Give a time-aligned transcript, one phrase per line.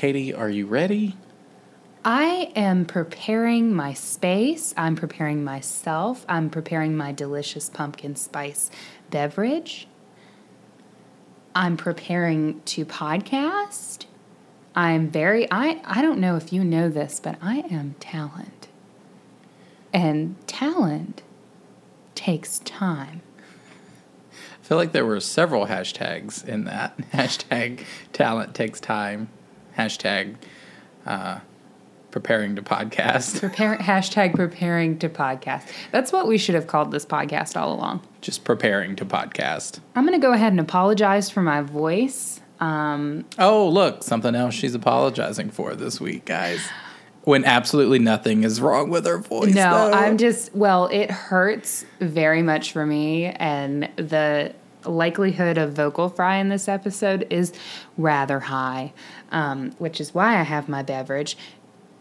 [0.00, 1.14] Katie, are you ready?
[2.06, 4.72] I am preparing my space.
[4.74, 6.24] I'm preparing myself.
[6.26, 8.70] I'm preparing my delicious pumpkin spice
[9.10, 9.88] beverage.
[11.54, 14.06] I'm preparing to podcast.
[14.74, 18.68] I'm very I I don't know if you know this, but I am talent.
[19.92, 21.20] And talent
[22.14, 23.20] takes time.
[24.32, 26.96] I feel like there were several hashtags in that.
[27.12, 29.28] Hashtag talent takes time.
[29.78, 30.36] Hashtag
[31.06, 31.40] uh,
[32.10, 33.40] preparing to podcast.
[33.40, 35.68] Prepare hashtag preparing to podcast.
[35.92, 38.02] That's what we should have called this podcast all along.
[38.20, 39.80] Just preparing to podcast.
[39.94, 42.40] I'm gonna go ahead and apologize for my voice.
[42.58, 46.60] Um, Oh, look, something else she's apologizing for this week, guys.
[47.24, 49.54] When absolutely nothing is wrong with her voice.
[49.54, 49.92] no, though.
[49.92, 56.36] I'm just well, it hurts very much for me, and the likelihood of vocal fry
[56.36, 57.52] in this episode is
[57.96, 58.92] rather high,
[59.30, 61.36] um, which is why I have my beverage.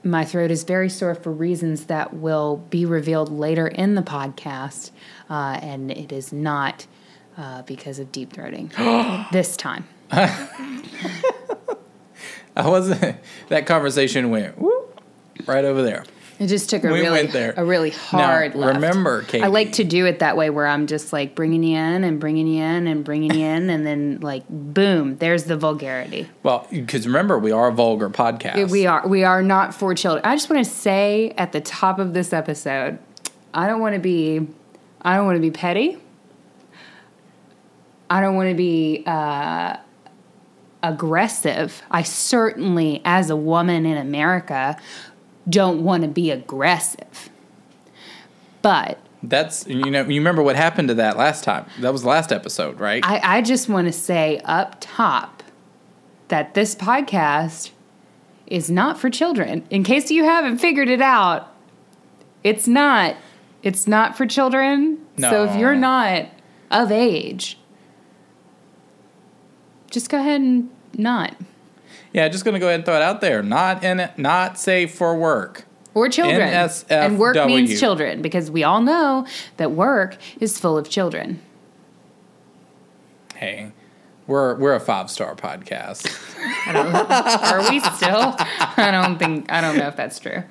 [0.04, 4.92] My throat is very sore for reasons that will be revealed later in the podcast,
[5.30, 6.88] uh, and it is not
[7.38, 8.72] uh, because of deep throating
[9.32, 9.88] this time.
[10.12, 10.28] I
[12.68, 13.18] wasn't.
[13.50, 15.02] That conversation went whoop,
[15.46, 16.06] right over there.
[16.40, 18.76] It just took a We really a really hard Now, left.
[18.76, 22.06] remember, I like to do it that way where I'm just like bringing you in
[22.06, 26.30] and bringing you in and bringing you in and then like boom, there's the vulgarity.
[26.44, 28.72] Well, because remember, we are a vulgar podcast.
[28.72, 30.26] We are we are not for children.
[30.26, 33.00] I just want to say at the top of this episode,
[33.54, 34.48] I don't want to be
[35.02, 35.98] I don't want to be petty.
[38.10, 39.78] I don't want to be uh,
[40.82, 41.82] aggressive.
[41.92, 44.78] I certainly, as a woman in America,
[45.48, 47.30] don't want to be aggressive.
[48.62, 51.66] But That's you know you remember what happened to that last time.
[51.80, 53.06] That was the last episode, right?
[53.06, 55.44] I, I just want to say up top
[56.28, 57.72] that this podcast
[58.48, 59.66] is not for children.
[59.70, 61.54] In case you haven't figured it out,
[62.44, 63.16] it's not.
[63.62, 65.06] It's not for children.
[65.20, 66.28] So if you're not
[66.72, 67.58] of age,
[69.92, 71.36] just go ahead and not.
[72.14, 73.44] Yeah, just gonna go ahead and throw it out there.
[73.44, 74.10] Not in.
[74.18, 75.66] Not safe for work.
[75.94, 76.42] Or children.
[76.90, 79.26] and work means children because we all know
[79.58, 81.42] that work is full of children.
[83.36, 83.72] Hey,
[84.28, 86.08] we're we're a five star podcast.
[86.68, 88.36] Are we still?
[88.38, 89.52] I don't think.
[89.52, 90.44] I don't know if that's true.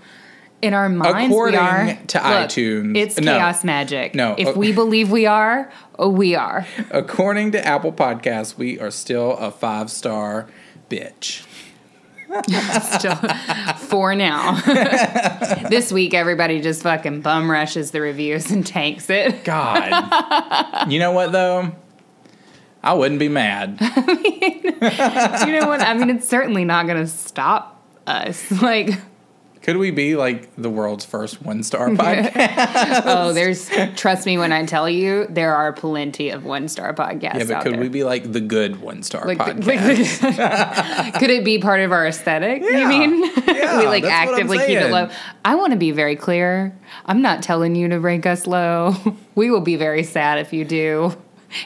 [0.60, 1.98] In our minds, According we are.
[2.08, 3.38] to iTunes- it's no.
[3.38, 4.16] chaos magic.
[4.16, 5.70] No, if uh, we believe we are,
[6.04, 6.66] we are.
[6.90, 10.48] According to Apple Podcasts, we are still a five star
[10.88, 11.44] bitch.
[12.98, 13.16] Still
[13.76, 14.60] for now.
[15.70, 19.44] this week, everybody just fucking bum rushes the reviews and tanks it.
[19.44, 20.90] God.
[20.90, 21.72] you know what though?
[22.82, 23.78] I wouldn't be mad.
[23.80, 24.62] I mean,
[25.54, 25.80] You know what?
[25.80, 28.50] I mean, it's certainly not going to stop us.
[28.62, 28.90] Like,
[29.68, 33.02] Could we be like the world's first one star podcast?
[33.04, 33.68] oh, there's.
[33.96, 37.62] Trust me when I tell you, there are plenty of one star podcasts yeah, but
[37.64, 37.80] could there.
[37.82, 40.22] we be like the good one star like, the- podcast?
[40.22, 42.62] like the- could it be part of our aesthetic?
[42.62, 45.10] You mean Yeah, we like actively keep it low?
[45.44, 46.74] I want to be very clear.
[47.04, 48.94] I'm not telling you to rank us low.
[49.34, 51.14] We will be very sad if you do.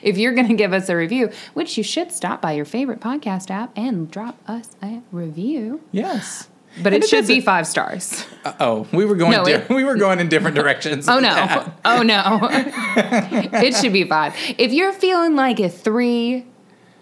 [0.03, 2.99] If you're going to give us a review, which you should stop by your favorite
[2.99, 6.49] podcast app and drop us a review, yes.
[6.83, 8.25] But And it should be five stars.
[8.45, 11.09] Uh, oh, we were going No, di- it- we were going in different directions.
[11.09, 11.35] Oh no.
[11.35, 11.73] that.
[11.85, 12.39] Oh no.
[12.47, 14.35] it should be five.
[14.59, 16.47] If you're feeling like a three,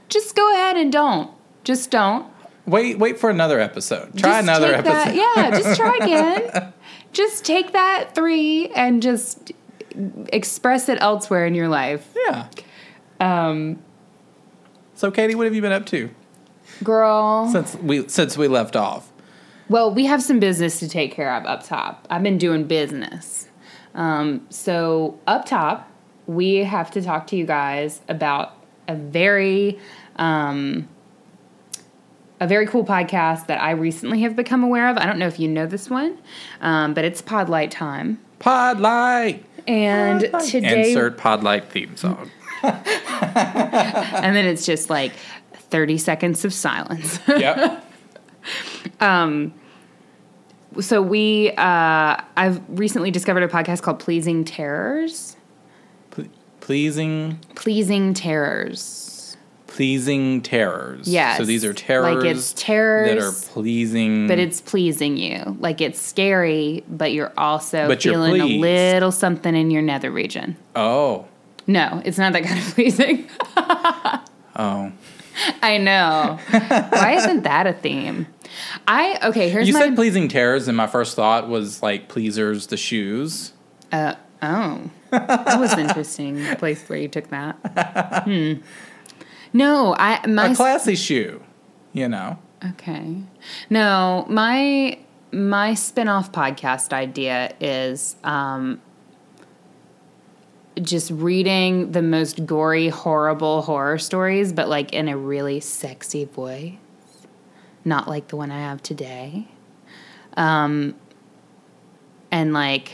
[0.08, 1.30] just go ahead and don't.
[1.64, 2.26] Just don't.
[2.66, 4.16] Wait, wait for another episode.
[4.16, 4.92] Try Just another episode.
[4.92, 6.72] That, yeah, just try again.
[7.12, 9.52] just take that three and just
[10.32, 12.08] express it elsewhere in your life.
[12.26, 12.48] Yeah.
[13.20, 13.78] Um,
[14.94, 16.10] So, Katie, what have you been up to
[16.84, 17.48] girl.
[17.50, 19.09] since we since we left off?
[19.70, 22.04] Well, we have some business to take care of up top.
[22.10, 23.46] I've been doing business.
[23.94, 25.88] Um, so, up top,
[26.26, 28.56] we have to talk to you guys about
[28.88, 29.78] a very.
[30.16, 30.88] Um,
[32.40, 34.96] a very cool podcast that I recently have become aware of.
[34.96, 36.16] I don't know if you know this one,
[36.62, 38.18] um, but it's Podlight Time.
[38.40, 39.42] Podlight.
[39.68, 42.30] And today, Insert Podlight theme song.
[42.62, 45.12] and then it's just like
[45.52, 47.20] 30 seconds of silence.
[47.28, 47.84] yep.
[50.78, 55.36] so we, uh, I've recently discovered a podcast called Pleasing Terrors.
[56.10, 56.26] Ple-
[56.60, 59.36] pleasing, Pleasing Terrors.
[59.66, 61.06] pleasing terrors.
[61.08, 61.38] Yes.
[61.38, 62.16] So these are terrors.
[62.16, 63.08] Like it's terrors.
[63.08, 64.26] that are pleasing.
[64.26, 65.56] but it's pleasing you.
[65.60, 70.10] Like it's scary, but you're also But you're feeling a little something in your nether
[70.10, 70.56] region.
[70.74, 71.26] oh,
[71.68, 73.28] No, it's not that kind of pleasing.
[74.56, 74.92] oh.
[75.62, 76.38] I know.
[76.90, 78.26] Why isn't that a theme?
[78.92, 79.48] I okay.
[79.50, 79.80] Here's You my.
[79.80, 83.52] said pleasing terrors, and my first thought was like pleasers, the shoes.
[83.92, 86.42] uh, oh, that was interesting.
[86.44, 87.54] The place where you took that.
[88.24, 88.54] Hmm.
[89.52, 91.40] No, I my A classy shoe,
[91.92, 92.38] you know.
[92.70, 93.16] Okay.
[93.68, 94.98] No, my
[95.32, 98.80] my spin-off podcast idea is um
[100.82, 106.72] just reading the most gory, horrible horror stories, but like in a really sexy voice.
[107.84, 109.48] Not like the one I have today.
[110.36, 110.94] Um
[112.30, 112.92] and like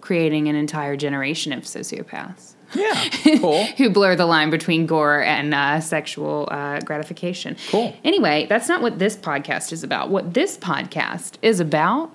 [0.00, 2.94] creating an entire generation of sociopaths Yeah,
[3.40, 3.64] cool.
[3.76, 7.56] who blur the line between gore and uh, sexual uh, gratification.
[7.70, 7.94] Cool.
[8.04, 10.08] Anyway, that's not what this podcast is about.
[10.10, 12.10] What this podcast is about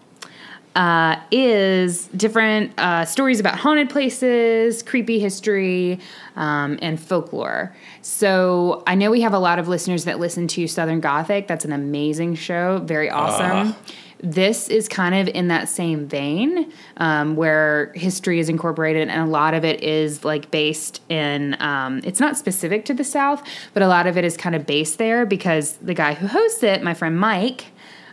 [0.75, 5.99] uh, is different uh, stories about haunted places, creepy history,
[6.35, 7.75] um, and folklore.
[8.01, 11.47] So I know we have a lot of listeners that listen to Southern Gothic.
[11.47, 13.75] That's an amazing show, very awesome.
[14.19, 19.29] This is kind of in that same vein um, where history is incorporated, and a
[19.29, 23.83] lot of it is like based in, um, it's not specific to the South, but
[23.83, 26.81] a lot of it is kind of based there because the guy who hosts it,
[26.81, 27.65] my friend Mike,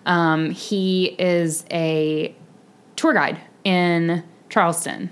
[0.04, 2.34] um, he is a
[3.00, 5.10] tour guide in Charleston.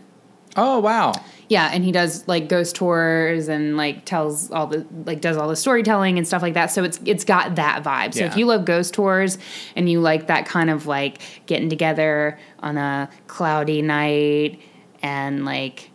[0.56, 1.12] Oh wow.
[1.48, 5.48] Yeah, and he does like ghost tours and like tells all the like does all
[5.48, 6.66] the storytelling and stuff like that.
[6.66, 8.12] So it's it's got that vibe.
[8.12, 9.38] So if you love ghost tours
[9.74, 14.60] and you like that kind of like getting together on a cloudy night
[15.00, 15.90] and like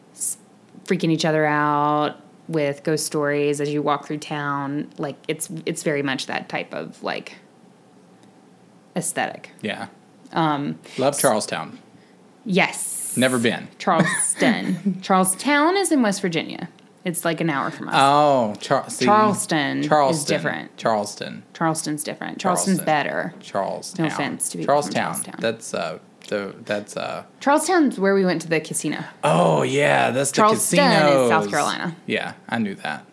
[0.86, 5.84] freaking each other out with ghost stories as you walk through town, like it's it's
[5.84, 7.36] very much that type of like
[8.96, 9.52] aesthetic.
[9.62, 9.90] Yeah.
[10.32, 11.78] Um, Love Charlestown.
[12.46, 13.16] Yes.
[13.16, 13.68] Never been.
[13.78, 15.00] Charleston.
[15.02, 16.70] Charlestown is in West Virginia.
[17.06, 17.96] It's like an hour from us.
[17.98, 20.76] Oh, Char- see, Charleston is different.
[20.78, 21.44] Charleston.
[21.54, 22.40] Charleston's different.
[22.40, 22.86] Charleston's Charleston.
[22.86, 23.34] better.
[23.42, 24.08] Charlestown.
[24.08, 25.24] No offense to people from Charlestown.
[25.34, 25.36] Charlestown.
[25.42, 26.00] That's uh,
[26.30, 27.26] the that's uh.
[27.42, 29.04] Charlestown's where we went to the casino.
[29.24, 30.84] Oh yeah, that's the casino.
[30.84, 31.30] Charleston is.
[31.30, 31.96] South Carolina.
[32.06, 33.06] Yeah, I knew that.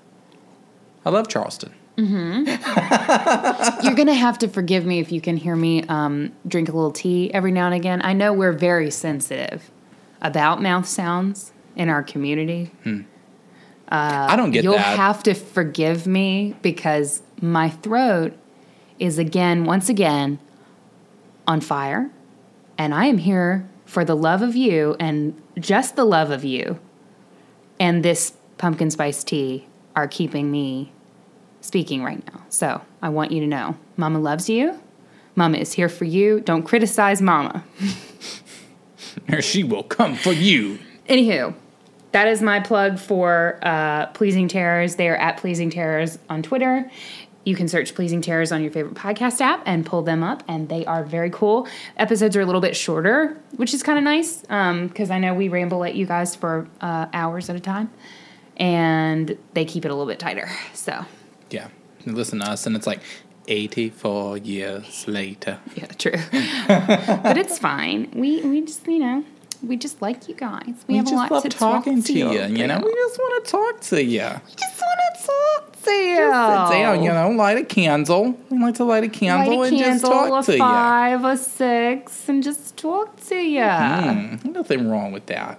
[1.04, 1.74] I love Charleston.
[1.96, 3.84] Mm-hmm.
[3.84, 6.92] You're gonna have to forgive me if you can hear me um, drink a little
[6.92, 8.00] tea every now and again.
[8.02, 9.70] I know we're very sensitive
[10.22, 12.70] about mouth sounds in our community.
[12.84, 13.02] Hmm.
[13.90, 14.96] Uh, I don't get You'll that.
[14.96, 18.36] have to forgive me because my throat
[18.98, 20.38] is again, once again,
[21.46, 22.10] on fire.
[22.78, 26.78] And I am here for the love of you and just the love of you.
[27.80, 29.66] And this pumpkin spice tea
[29.96, 30.92] are keeping me
[31.60, 32.42] speaking right now.
[32.48, 34.80] So I want you to know Mama loves you.
[35.36, 36.40] Mama is here for you.
[36.40, 37.64] Don't criticize Mama.
[39.32, 40.78] or she will come for you.
[41.08, 41.54] Anywho,
[42.12, 44.96] that is my plug for uh, Pleasing Terrors.
[44.96, 46.90] They are at Pleasing Terrors on Twitter.
[47.44, 50.68] You can search Pleasing Terrors on your favorite podcast app and pull them up, and
[50.68, 51.66] they are very cool.
[51.96, 55.48] Episodes are a little bit shorter, which is kind of nice because I know we
[55.48, 57.90] ramble at you guys for uh, hours at a time,
[58.56, 60.50] and they keep it a little bit tighter.
[60.74, 61.06] So,
[61.50, 61.68] Yeah,
[62.04, 63.00] you listen to us, and it's like
[63.48, 65.58] eighty-four years later.
[65.74, 66.12] yeah, true.
[67.22, 68.10] but it's fine.
[68.14, 69.24] We we just you know
[69.62, 70.66] we just like you guys.
[70.86, 72.30] We, We have just a lot love to talking talk to you.
[72.32, 74.20] You know, we just want to talk to you.
[74.20, 76.16] We just want to talk to you.
[76.16, 78.38] Sit down, you know, light a candle.
[78.48, 81.24] We like to light a candle light a and just candle, talk a to five,
[81.24, 83.58] a six, and just talk to you.
[83.58, 83.60] you.
[83.60, 85.58] Mm, nothing wrong with that.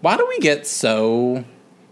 [0.00, 1.44] Why do we get so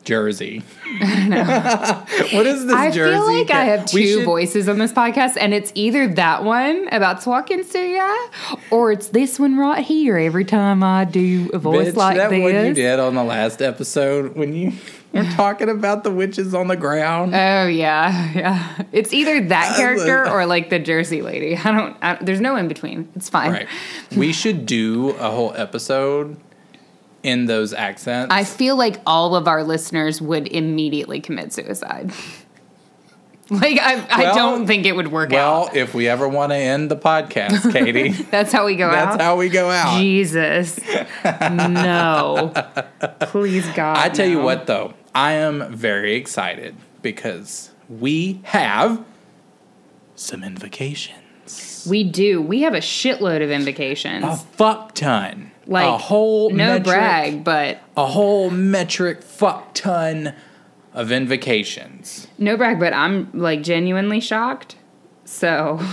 [0.07, 0.63] Jersey?
[0.99, 3.13] what is this I Jersey?
[3.15, 6.89] feel like I have two should- voices on this podcast, and it's either that one
[6.93, 8.17] about talking to ya,
[8.71, 10.17] or it's this one right here.
[10.17, 13.25] Every time I do a voice Bitch, like that this, one you did on the
[13.25, 14.73] last episode when you
[15.13, 17.35] were talking about the witches on the ground.
[17.35, 18.83] Oh yeah, yeah.
[18.93, 21.57] It's either that character or like the Jersey lady.
[21.57, 21.97] I don't.
[22.01, 23.11] I, there's no in between.
[23.17, 23.51] It's fine.
[23.51, 23.69] Right.
[24.17, 26.37] We should do a whole episode
[27.27, 28.33] in those accents.
[28.33, 32.13] I feel like all of our listeners would immediately commit suicide.
[33.51, 35.77] like I, I don't think it would work well, out.
[35.77, 39.21] if we ever want to end the podcast, Katie, That's how we go that's out.
[39.21, 39.99] how we go out.
[39.99, 40.79] Jesus,
[41.25, 42.53] no,
[43.21, 43.99] please God.
[43.99, 49.05] I tell you what, though, I am very excited because we have
[50.15, 51.87] some invocations.
[51.91, 52.41] we do.
[52.41, 54.25] We have a shitload of invocations.
[54.25, 55.51] A fuck ton.
[55.67, 60.35] Like a whole no metric, brag, but A whole metric fuck ton
[60.93, 62.29] of invocations.
[62.39, 62.79] no brag.
[62.81, 64.77] But I'm like genuinely shocked.
[65.25, 65.81] So.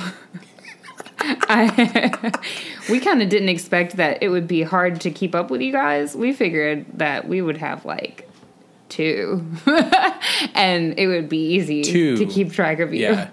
[1.25, 2.31] I,
[2.89, 5.71] we kind of didn't expect that it would be hard to keep up with you
[5.71, 6.15] guys.
[6.17, 8.29] We figured that we would have like
[8.89, 9.45] two,
[10.53, 12.17] and it would be easy Two.
[12.17, 13.01] to keep track of you.
[13.03, 13.29] Yeah.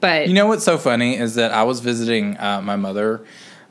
[0.00, 3.24] But You know what's so funny is that I was visiting uh, my mother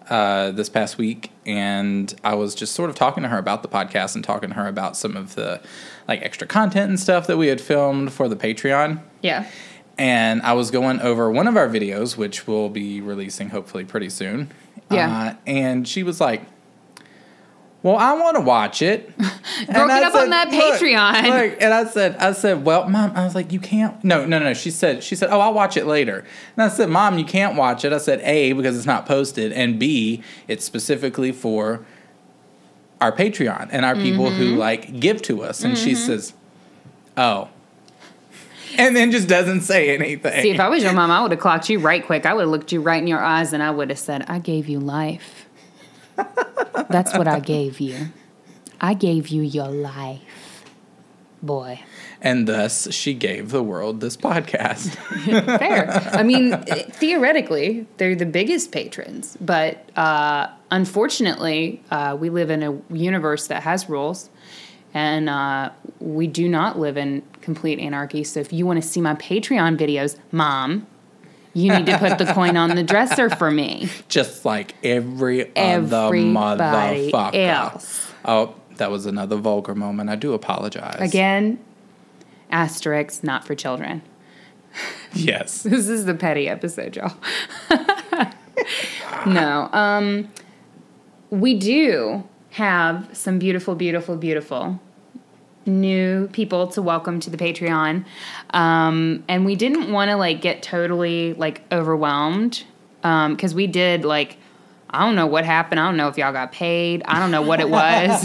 [0.10, 3.70] uh, this past week, and I was just sort of talking to her about the
[3.70, 5.62] podcast and talking to her about some of the
[6.08, 9.02] like extra content and stuff that we had filmed for the Patreon.
[9.22, 9.48] yeah.
[9.96, 14.10] And I was going over one of our videos, which we'll be releasing hopefully pretty
[14.10, 14.52] soon.
[14.90, 15.36] Yeah.
[15.36, 16.42] Uh, and she was like,
[17.84, 19.30] "Well, I want to watch it." Broke
[19.68, 23.36] it up on that Patreon." look." and I said, "I said, well, mom, I was
[23.36, 24.02] like, you can't.
[24.04, 26.26] No, no, no." She said, "She said, oh, I'll watch it later."
[26.58, 29.52] And I said, "Mom, you can't watch it." I said, "A because it's not posted,
[29.52, 31.86] and B it's specifically for
[33.02, 34.38] our Patreon and our people Mm-hmm.
[34.38, 36.34] who like give to us." And she says,
[37.18, 37.50] "Oh."
[38.76, 40.42] And then just doesn't say anything.
[40.42, 42.26] See, if I was your mom, I would have clocked you right quick.
[42.26, 44.40] I would have looked you right in your eyes and I would have said, I
[44.40, 45.43] gave you life.
[46.90, 48.08] That's what I gave you.
[48.80, 50.66] I gave you your life.
[51.42, 51.82] Boy.
[52.22, 54.96] And thus, she gave the world this podcast.
[55.60, 55.90] Fair.
[56.14, 62.82] I mean, theoretically, they're the biggest patrons, but uh, unfortunately, uh, we live in a
[62.94, 64.30] universe that has rules,
[64.94, 68.24] and uh, we do not live in complete anarchy.
[68.24, 70.88] So, if you want to see my Patreon videos, mom,
[71.54, 73.90] you need to put the coin on the dresser for me.
[74.08, 77.36] Just like every other motherfucker.
[77.36, 78.12] else.
[78.26, 80.10] Oh, that was another vulgar moment.
[80.10, 81.00] I do apologize.
[81.00, 81.60] Again,
[82.52, 84.02] asterisk, not for children.
[85.16, 85.62] Yes.
[85.70, 87.14] This is the petty episode, y'all.
[89.28, 89.70] no.
[89.72, 90.30] Um
[91.30, 94.80] we do have some beautiful, beautiful, beautiful
[95.66, 98.06] new people to welcome to the Patreon.
[98.52, 102.64] Um and we didn't want to like get totally like overwhelmed.
[103.04, 104.38] Um, because we did like
[104.94, 105.80] I don't know what happened.
[105.80, 107.02] I don't know if y'all got paid.
[107.06, 108.24] I don't know what it was.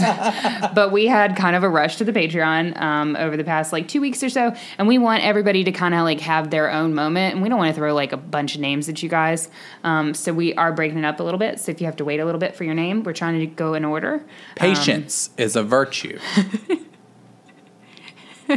[0.75, 3.87] but we had kind of a rush to the Patreon um, over the past like
[3.87, 6.93] two weeks or so, and we want everybody to kind of like have their own
[6.93, 9.49] moment, and we don't want to throw like a bunch of names at you guys.
[9.83, 11.59] Um, so we are breaking it up a little bit.
[11.59, 13.47] So if you have to wait a little bit for your name, we're trying to
[13.47, 14.23] go in order.
[14.55, 16.19] Patience is a virtue.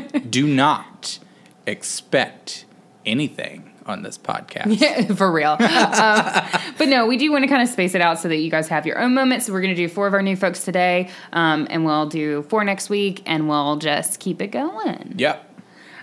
[0.30, 1.18] do not
[1.66, 2.64] expect
[3.04, 5.16] anything on this podcast.
[5.16, 5.50] for real.
[5.52, 8.50] um, but no, we do want to kind of space it out so that you
[8.50, 9.46] guys have your own moments.
[9.46, 12.42] So we're going to do four of our new folks today, um, and we'll do
[12.44, 15.14] four next week, and we'll just keep it going.
[15.16, 15.49] Yep.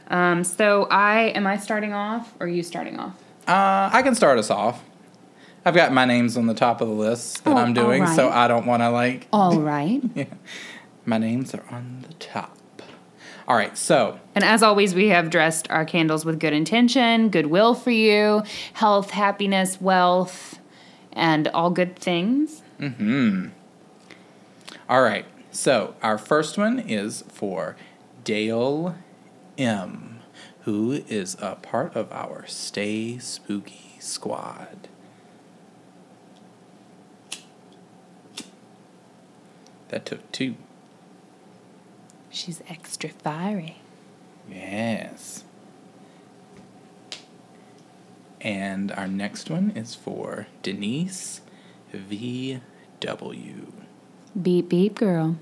[0.09, 3.13] Um, so I am I starting off or are you starting off?
[3.47, 4.83] Uh, I can start us off.
[5.65, 8.29] I've got my names on the top of the list that Oh, I'm doing, so.
[8.29, 10.01] I don't want to like All right.
[11.05, 12.57] My names are on the top.
[13.49, 17.73] All right, so And as always, we have dressed our candles with good intention, goodwill
[17.73, 20.59] for you, health, happiness, wealth,
[21.11, 22.61] and all good things.
[22.77, 23.47] Hmm.
[24.87, 27.75] All right, so our first one is for
[28.23, 28.95] Dale
[29.57, 30.19] M,
[30.61, 34.87] who is a part of our Stay Spooky squad.
[39.87, 40.55] That took two.
[42.29, 43.77] She's extra fiery.
[44.49, 45.43] Yes.
[48.41, 51.41] And our next one is for Denise
[51.93, 52.61] VW.
[54.41, 55.35] Beep, beep, girl.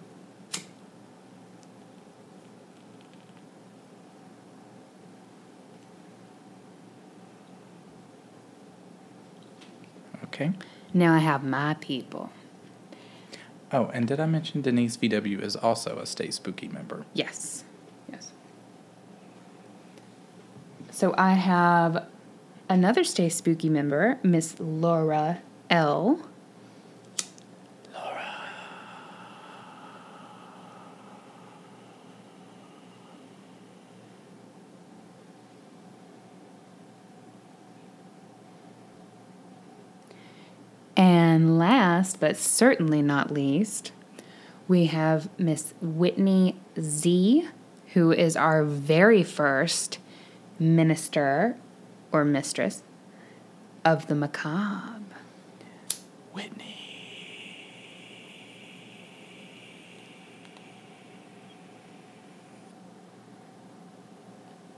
[10.23, 10.51] Okay.
[10.93, 12.31] Now I have my people.
[13.71, 17.05] Oh, and did I mention Denise VW is also a Stay Spooky member?
[17.13, 17.65] Yes.
[18.09, 18.31] Yes.
[20.89, 22.07] So I have
[22.69, 26.21] another Stay Spooky member, Miss Laura L.
[41.37, 43.91] And last, but certainly not least,
[44.67, 47.47] we have Miss Whitney Z,
[47.93, 49.99] who is our very first
[50.57, 51.55] minister
[52.11, 52.81] or mistress
[53.85, 55.03] of the macabre.
[56.33, 56.73] Whitney.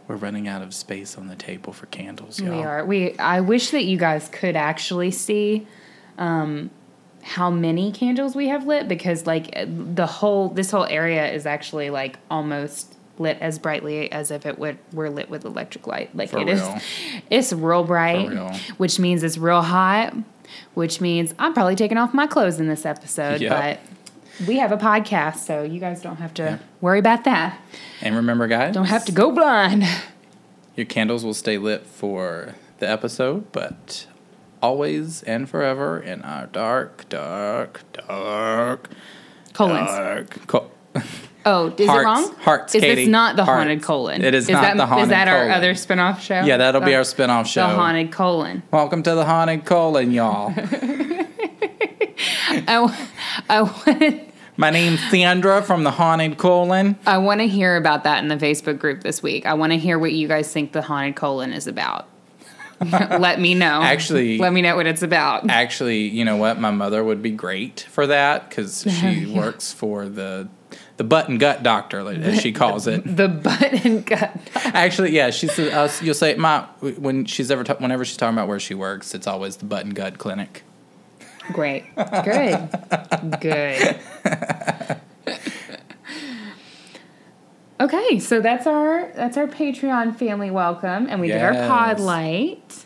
[0.10, 2.58] We're running out of space on the table for candles, y'all.
[2.58, 2.84] We are.
[2.86, 3.18] We.
[3.18, 5.66] I wish that you guys could actually see
[6.20, 6.70] um,
[7.24, 11.90] how many candles we have lit because, like, the whole this whole area is actually
[11.90, 16.16] like almost lit as brightly as if it would were lit with electric light.
[16.16, 16.62] Like For it is.
[16.62, 16.80] real.
[17.30, 18.54] It's real bright, real.
[18.78, 20.14] which means it's real hot.
[20.74, 23.52] Which means I'm probably taking off my clothes in this episode, Yep.
[24.40, 26.58] but we have a podcast, so you guys don't have to Yeah.
[26.82, 27.60] worry about that.
[28.02, 29.84] And remember, guys, Don't have to go blind.
[30.76, 34.08] Your candles will stay lit for the episode, but
[34.62, 38.90] always and forever in our dark, dark, dark,
[39.54, 39.90] Colons.
[39.90, 40.66] dark.
[41.46, 42.02] Oh, is Hearts.
[42.02, 42.36] it wrong?
[42.42, 42.96] Hearts, Is Katie.
[43.06, 43.60] this not the Hearts.
[43.60, 44.22] haunted colon?
[44.24, 45.52] It is not that, the haunted Is that our colon.
[45.52, 46.42] other spin-off show?
[46.42, 47.68] Yeah, that'll be oh, our spin-off show.
[47.68, 48.62] The haunted colon.
[48.72, 50.54] Welcome to the haunted colon, y'all.
[52.68, 53.08] I,
[53.50, 54.26] I
[54.58, 56.98] My name's Sandra from the haunted colon.
[57.06, 59.46] I want to hear about that in the Facebook group this week.
[59.46, 62.08] I want to hear what you guys think the haunted colon is about.
[63.20, 63.82] Let me know.
[63.82, 65.50] Actually- let me know what it's about.
[65.50, 66.60] Actually, you know what?
[66.60, 70.48] My mother would be great for that because she works for the
[70.98, 73.04] the butt and gut doctor, as she calls it.
[73.06, 74.38] The butt and gut.
[74.56, 76.62] Actually, yeah, she says uh, you'll say my
[76.98, 79.86] when she's ever ta- whenever she's talking about where she works, it's always the butt
[79.86, 80.64] and gut clinic.
[81.54, 81.86] Great.
[81.96, 82.70] Good.
[83.40, 84.00] Good.
[87.82, 92.86] Okay, so that's our that's our Patreon family welcome, and we did our pod light,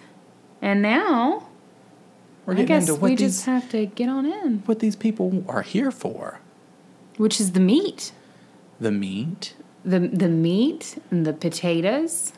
[0.61, 1.47] and now
[2.45, 4.79] We're I getting guess into what we these just have to get on in, what
[4.79, 6.39] these people are here for.
[7.17, 8.11] which is the meat,
[8.79, 12.33] The meat, the the meat and the potatoes,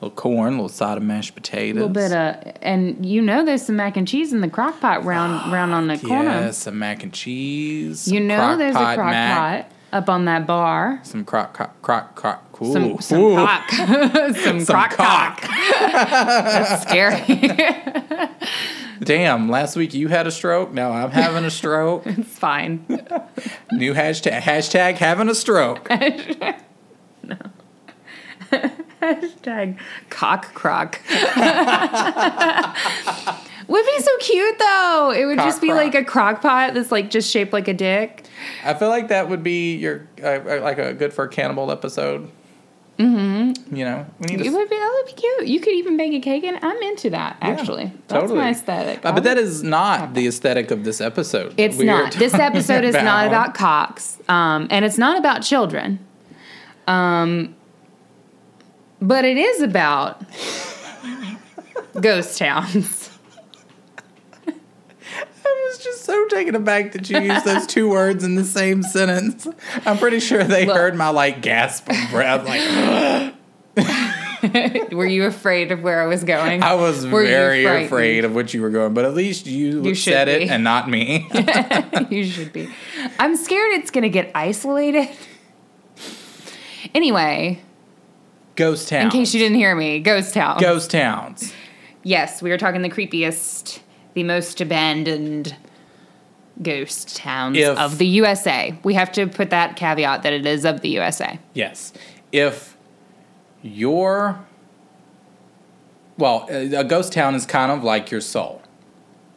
[0.00, 3.22] a little corn, a little side of mashed potatoes, a little bit of, and you
[3.22, 6.08] know there's some mac and cheese in the crock pot round round on the ah,
[6.08, 6.30] corner.
[6.30, 8.10] yes, some mac and cheese.
[8.10, 11.00] You know there's a crock mac, pot up on that bar.
[11.04, 12.40] Some crock crock crock crock.
[12.60, 13.36] Ooh, Some some ooh.
[13.36, 15.40] cock, some, Some crock cock.
[15.40, 15.50] cock.
[15.80, 17.48] That's scary.
[19.00, 20.72] Damn, last week you had a stroke.
[20.72, 22.02] Now I'm having a stroke.
[22.06, 22.84] it's fine.
[23.72, 25.88] New hashtag hashtag having a stroke.
[27.22, 27.36] No.
[29.00, 29.78] hashtag
[30.10, 31.00] cock crock.
[33.66, 35.12] Would be so cute though.
[35.16, 35.78] It would Cock just be crock.
[35.78, 38.24] like a crock pot that's like just shaped like a dick.
[38.64, 41.70] I feel like that would be your uh, uh, like a good for a cannibal
[41.70, 42.30] episode.
[42.98, 43.74] Mm-hmm.
[43.74, 44.50] You know, we need It to.
[44.50, 45.46] would be that would be cute.
[45.48, 47.86] You could even bake a cake and I'm into that actually.
[48.06, 48.38] That's totally.
[48.38, 49.04] my aesthetic.
[49.04, 51.54] Uh, but that is not the aesthetic of this episode.
[51.56, 52.12] It's We not.
[52.12, 55.98] This episode is not about cocks, um, and it's not about children.
[56.86, 57.56] Um,
[59.00, 60.22] but it is about
[62.00, 63.10] ghost towns.
[65.74, 69.48] Was just so taken aback that you used those two words in the same sentence.
[69.84, 70.76] I'm pretty sure they Look.
[70.76, 72.46] heard my like gasp of breath.
[72.46, 73.34] Like
[74.92, 76.62] Were you afraid of where I was going?
[76.62, 79.96] I was Were very afraid of what you were going, but at least you, You
[79.96, 81.26] said it and not me.
[82.10, 82.68] you should be.
[83.18, 85.08] I'm scared it's gonna get isolated.
[86.94, 87.60] Anyway,
[88.54, 89.06] Ghost towns.
[89.06, 90.60] in case you didn't hear me, ghost town.
[90.60, 91.52] Ghost towns.
[92.04, 93.80] Yes, we are talking the creepiest,
[94.14, 95.54] the most abandoned
[96.62, 98.76] ghost towns If- of the USA.
[98.84, 101.38] We have to put that caveat that it is of the USA.
[101.52, 101.92] Yes.
[102.32, 102.76] If
[103.62, 104.38] your
[106.16, 108.62] well, a ghost town is kind of like your soul,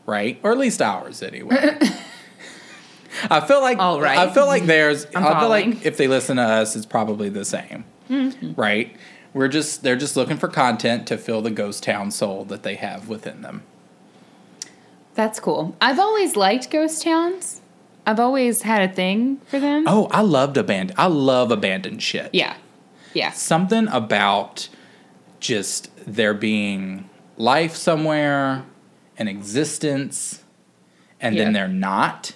[0.06, 0.40] right?
[0.44, 1.76] Or at least ours, anyway.
[3.32, 4.18] I feel like All right.
[4.18, 5.08] I feel like theirs.
[5.16, 8.54] I'm I feel like if they listen to us, it's probably the same, Mm-hmm.
[8.54, 8.96] right?
[9.34, 12.76] We're just they're just looking for content to fill the ghost town soul that they
[12.76, 13.64] have within them.
[15.18, 15.76] That's cool.
[15.82, 17.62] I've always liked ghost towns.
[18.06, 19.86] I've always had a thing for them.
[19.88, 20.98] Oh, I loved abandoned.
[20.98, 22.30] I love abandoned shit.
[22.34, 22.56] Yeah.
[23.14, 23.32] Yeah.
[23.32, 24.70] something about
[25.40, 28.64] just there being life somewhere,
[29.18, 30.44] an existence,
[31.20, 31.46] and Yeah.
[31.46, 32.34] then they're not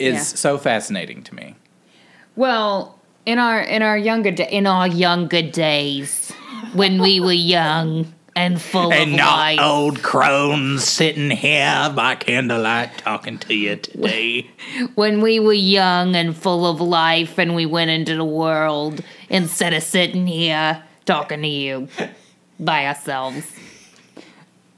[0.00, 0.22] is Yeah.
[0.22, 1.54] so fascinating to me.
[2.34, 6.32] Well, in our in our younger da- in our younger days,
[6.72, 13.36] when we were young and full of life, old crones sitting here by candlelight talking
[13.36, 14.50] to you today.
[14.94, 19.74] when we were young and full of life, and we went into the world instead
[19.74, 21.88] of sitting here talking to you
[22.58, 23.44] by ourselves.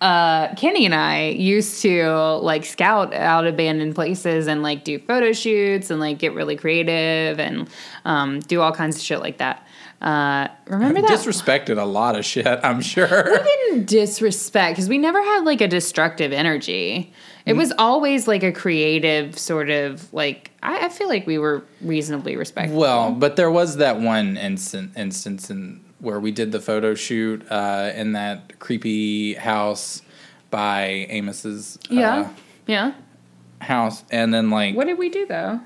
[0.00, 2.10] Uh, Kenny and I used to
[2.42, 7.38] like scout out abandoned places and like do photo shoots and like get really creative
[7.38, 7.70] and
[8.04, 9.64] um, do all kinds of shit like that.
[10.02, 11.10] Uh, remember that?
[11.10, 13.24] Disrespected a lot of shit, I'm sure.
[13.24, 17.12] We didn't disrespect because we never had like a destructive energy.
[17.46, 21.64] It was always like a creative sort of like I, I feel like we were
[21.80, 22.78] reasonably respectful.
[22.78, 27.44] Well, but there was that one instant instance in where we did the photo shoot
[27.50, 30.02] uh, in that creepy house
[30.50, 32.30] by Amos's uh, yeah,
[32.66, 32.92] yeah.
[33.60, 35.60] house, and then like What did we do though?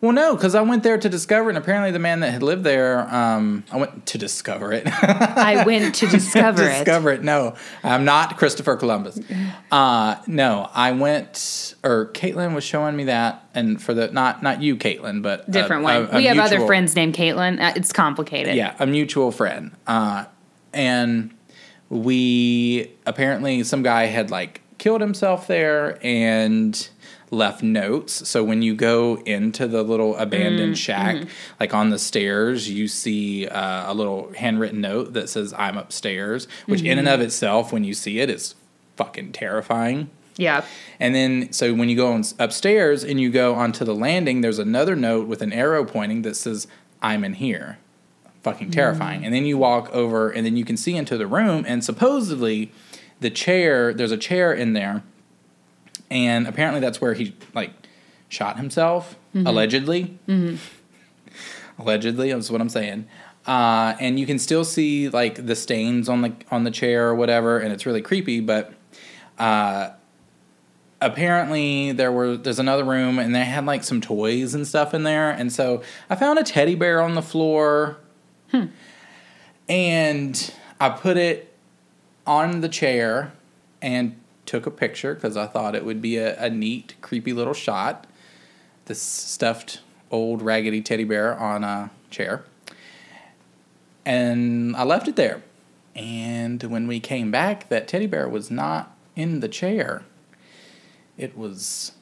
[0.00, 2.42] Well, no, because I went there to discover, it, and apparently the man that had
[2.42, 4.86] lived there, um, I went to discover it.
[4.86, 6.78] I went to discover it.
[6.78, 7.22] discover it.
[7.22, 9.18] No, I'm not Christopher Columbus.
[9.72, 14.60] Uh, no, I went, or Caitlin was showing me that, and for the not not
[14.60, 16.08] you, Caitlin, but Different a- one.
[16.12, 17.60] a we have other friends named Caitlin.
[17.60, 18.56] Uh, it's complicated.
[18.56, 19.70] Yeah, a mutual friend.
[19.86, 20.26] Uh,
[20.74, 21.32] and
[21.88, 26.88] we apparently some guy had like killed himself there and
[27.30, 28.28] left notes.
[28.28, 31.28] So when you go into the little abandoned mm, shack, mm-hmm.
[31.58, 36.46] like on the stairs, you see uh, a little handwritten note that says "I'm upstairs,"
[36.66, 37.14] which in and mm-hmm.
[37.14, 38.54] of itself, when you see it, is
[38.96, 40.10] fucking terrifying.
[40.36, 40.64] Yeah.
[40.98, 44.58] And then, so when you go on upstairs and you go onto the landing, there's
[44.58, 46.66] another note with an arrow pointing that says,
[47.00, 47.78] I'm in here.
[48.42, 49.22] Fucking terrifying.
[49.22, 49.26] Mm.
[49.26, 52.72] And then you walk over and then you can see into the room, and supposedly
[53.20, 55.02] the chair, there's a chair in there,
[56.10, 57.70] and apparently that's where he, like,
[58.28, 60.18] shot himself, allegedly.
[61.78, 63.06] Allegedly, that's what I'm saying.
[63.46, 67.14] Uh, and you can still see like the stains on the on the chair or
[67.16, 68.38] whatever, and it's really creepy.
[68.38, 68.72] But
[69.40, 69.90] uh,
[71.00, 75.02] apparently there were there's another room and they had like some toys and stuff in
[75.02, 77.98] there and so i found a teddy bear on the floor
[79.68, 81.52] and i put it
[82.26, 83.32] on the chair
[83.82, 84.14] and
[84.46, 88.06] took a picture because i thought it would be a, a neat creepy little shot
[88.86, 89.80] this stuffed
[90.10, 92.44] old raggedy teddy bear on a chair
[94.04, 95.42] and i left it there
[95.94, 100.04] and when we came back that teddy bear was not in the chair
[101.16, 101.92] it was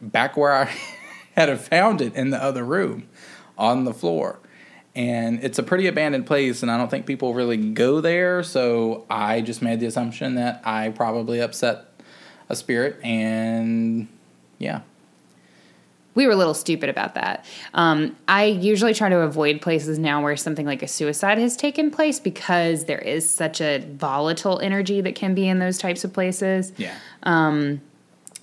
[0.00, 0.70] back where I
[1.36, 3.08] had found it in the other room
[3.56, 4.38] on the floor.
[4.94, 8.42] And it's a pretty abandoned place, and I don't think people really go there.
[8.42, 11.91] So I just made the assumption that I probably upset
[12.52, 14.06] a spirit, and
[14.58, 14.82] yeah.
[16.14, 17.46] We were a little stupid about that.
[17.72, 21.90] Um, I usually try to avoid places now where something like a suicide has taken
[21.90, 26.12] place because there is such a volatile energy that can be in those types of
[26.12, 26.72] places.
[26.76, 26.94] Yeah.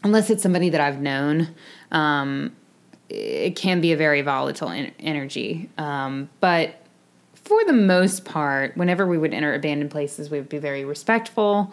[0.03, 1.49] unless it's somebody that I've known,
[1.91, 2.55] um,
[3.07, 5.69] it can be a very volatile en- energy.
[5.77, 6.81] Um, but
[7.35, 11.71] for the most part, whenever we would enter abandoned places, we would be very respectful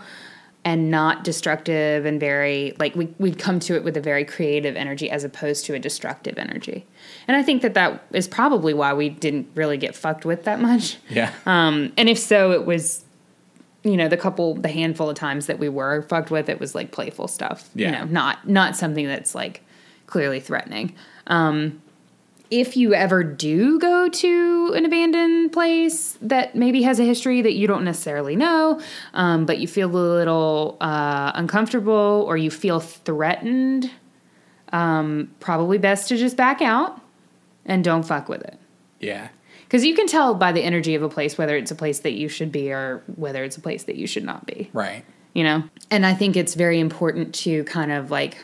[0.67, 4.75] and not destructive and very like we, we'd come to it with a very creative
[4.75, 6.85] energy as opposed to a destructive energy
[7.29, 10.61] and i think that that is probably why we didn't really get fucked with that
[10.61, 11.33] much Yeah.
[11.47, 13.05] um, and if so, it was,
[13.85, 16.75] you know, the couple, the handful of times that we were fucked with, it was
[16.75, 17.71] like playful stuff.
[17.77, 17.91] You Yeah.
[18.01, 19.63] know, not not something that's like
[20.07, 20.93] clearly threatening.
[21.29, 21.81] Um,
[22.51, 27.55] if you ever do go to an abandoned place that maybe has a history that
[27.55, 28.81] you don't necessarily know,
[29.15, 33.91] um, but you feel a little uh, uncomfortable or you feel threatened,
[34.73, 37.01] um, probably best to just back out
[37.65, 38.59] and don't fuck with it.
[39.01, 39.29] yeah.
[39.65, 42.13] Because you can tell by the energy of a place whether it's a place that
[42.13, 45.05] you should be or whether it's a place that you should not be, Right.
[45.35, 45.65] you know?
[45.91, 48.37] And I think it's very important to kind of like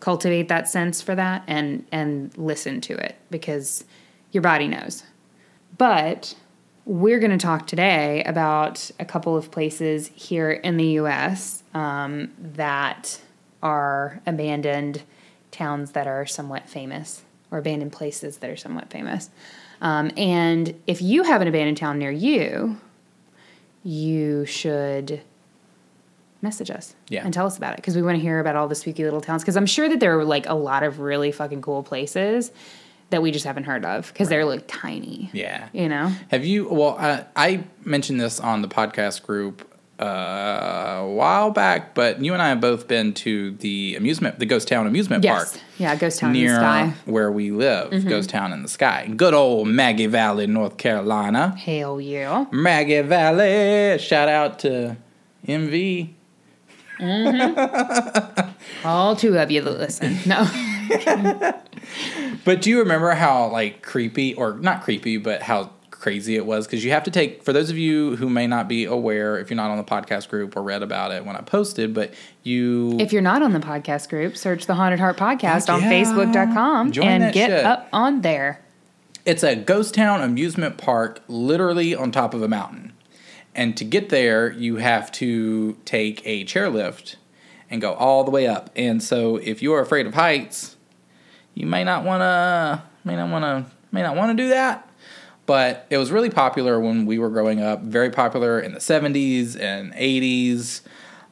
[0.00, 3.84] cultivate that sense for that and and listen to it because
[4.32, 5.04] your body knows.
[5.78, 6.34] But
[6.84, 11.62] we're going to talk today about a couple of places here in the U.S.
[11.74, 13.20] Um, that
[13.62, 15.02] are abandoned
[15.50, 19.30] towns that are somewhat famous, or abandoned places that are somewhat famous.
[19.80, 22.78] Um, and if you have an abandoned town near you,
[23.82, 25.22] you should
[26.42, 27.24] message us Yeah.
[27.24, 29.20] and tell us about it because we want to hear about all the spooky little
[29.20, 32.50] towns because i'm sure that there are like a lot of really fucking cool places
[33.10, 35.68] that we just haven't heard of because they're like tiny Yeah.
[35.72, 36.68] you know Have you?
[36.68, 39.66] Well, I, I mentioned this on the podcast group
[40.00, 44.46] uh, a while back, but you and I have both been to the amusement, the
[44.46, 47.10] Ghost Town amusement yes park yeah ghost town in near the sky Mm-hmm.
[47.10, 51.54] where we live, Ghost Town in the Sky, good old Maggie Valley, North Carolina.
[51.56, 54.96] hell yeah Maggie Valley, shout out to
[55.46, 56.10] MV.
[57.00, 58.86] Mm-hmm.
[58.86, 60.44] all two of you that listen no
[62.44, 66.66] But do you remember how like creepy or not creepy, but how crazy it was?
[66.66, 69.50] Because you have to take for those of you who may not be aware, if
[69.50, 72.96] you're not on the podcast group or read about it when I posted, but you
[72.98, 77.06] if you're not on the podcast group search the haunted heart podcast on facebook.com Join
[77.06, 77.64] and get shit.
[77.64, 78.60] up on there
[79.26, 82.92] it's a ghost town amusement park literally on top of a mountain.
[83.54, 87.16] And to get there, you have to take a chairlift
[87.68, 88.70] and go all the way up.
[88.76, 90.76] And so if you're afraid of heights,
[91.54, 94.88] you may not want to may not want to may not want to do that.
[95.46, 99.58] But it was really popular when we were growing up, very popular in the 70s
[99.58, 100.82] and 80s.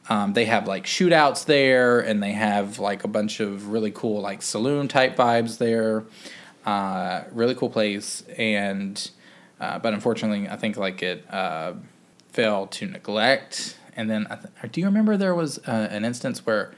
[0.09, 4.21] Um, they have like shootouts there, and they have like a bunch of really cool
[4.21, 6.03] like saloon type vibes there.
[6.65, 9.09] Uh, really cool place, and
[9.59, 11.73] uh, but unfortunately, I think like it uh,
[12.41, 13.77] fell to neglect.
[13.95, 16.71] And then, I th- do you remember there was uh, an instance where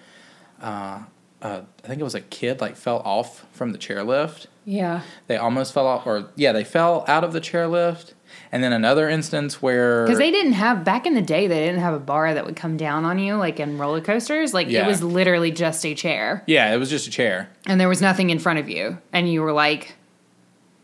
[0.62, 1.02] uh,
[1.42, 4.48] uh, I think it was a kid like fell off from the chairlift?
[4.66, 8.14] yeah They almost fell off, or yeah, they fell out of the chairlift,
[8.52, 11.82] And then another instance where Because they didn't have back in the day, they didn't
[11.82, 14.54] have a bar that would come down on you like in roller coasters.
[14.54, 14.84] Like Yeah.
[14.86, 17.50] it was literally just a chair, yeah, it was just a chair.
[17.68, 19.96] and there was nothing in front of you, and you were like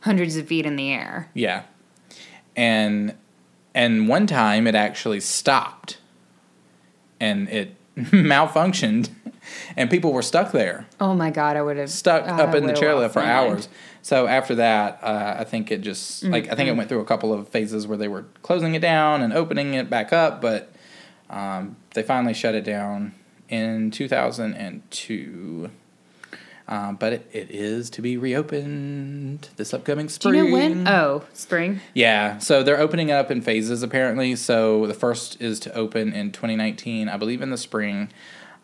[0.01, 1.29] hundreds of feet in the air.
[1.33, 1.63] Yeah.
[2.55, 3.15] And
[3.77, 5.99] and one time it actually stopped.
[7.19, 9.09] And it malfunctioned.
[9.77, 12.65] And people were stuck there, Oh my god, I would have stuck I up in
[12.65, 13.69] the chairlift for hours.
[14.01, 17.05] So after that, uh, I think it just like I think it went through a
[17.05, 20.73] couple of phases where they were closing it down and opening it back up, but
[21.29, 23.13] um, they finally shut it down
[23.47, 25.69] in 2002.
[26.69, 30.33] Um, but it, it is to be reopened this upcoming spring.
[30.33, 30.87] Do you know when?
[30.87, 31.79] Oh, spring.
[31.93, 34.35] Yeah, so they're opening up in phases apparently.
[34.35, 38.09] So the first is to open in 2019, I believe in the spring,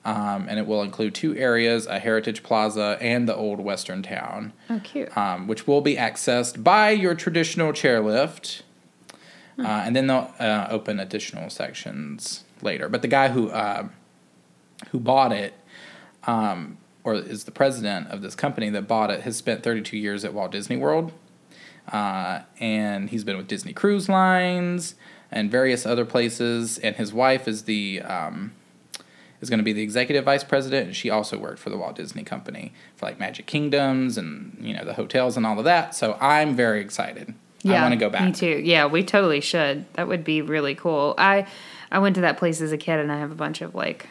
[0.03, 4.51] um, and it will include two areas: a heritage plaza and the old western town,
[4.69, 5.15] Oh, cute.
[5.17, 8.63] um, which will be accessed by your traditional chairlift.
[9.57, 12.89] Uh, and then they'll uh, open additional sections later.
[12.89, 13.87] But the guy who uh,
[14.89, 15.53] who bought it,
[16.25, 20.23] um, or is the president of this company that bought it, has spent 32 years
[20.23, 21.11] at Walt Disney World.
[21.91, 24.95] Uh, and he's been with Disney Cruise Lines
[25.31, 26.77] and various other places.
[26.77, 28.53] And his wife is the um,
[29.43, 31.95] is going to be the executive vice president, and she also worked for the Walt
[31.95, 35.93] Disney Company for like Magic Kingdoms and you know the hotels and all of that.
[35.93, 37.33] So I'm very excited.
[37.61, 38.25] Yeah, I want to go back.
[38.25, 38.61] Me too.
[38.63, 39.85] Yeah, we totally should.
[39.93, 41.13] That would be really cool.
[41.17, 41.45] I
[41.91, 44.07] I went to that place as a kid, and I have a bunch of like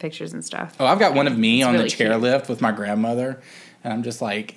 [0.00, 0.74] pictures and stuff.
[0.80, 3.40] Oh, I've got one of me It's on really the chairlift with my grandmother,
[3.84, 4.56] and I'm just like.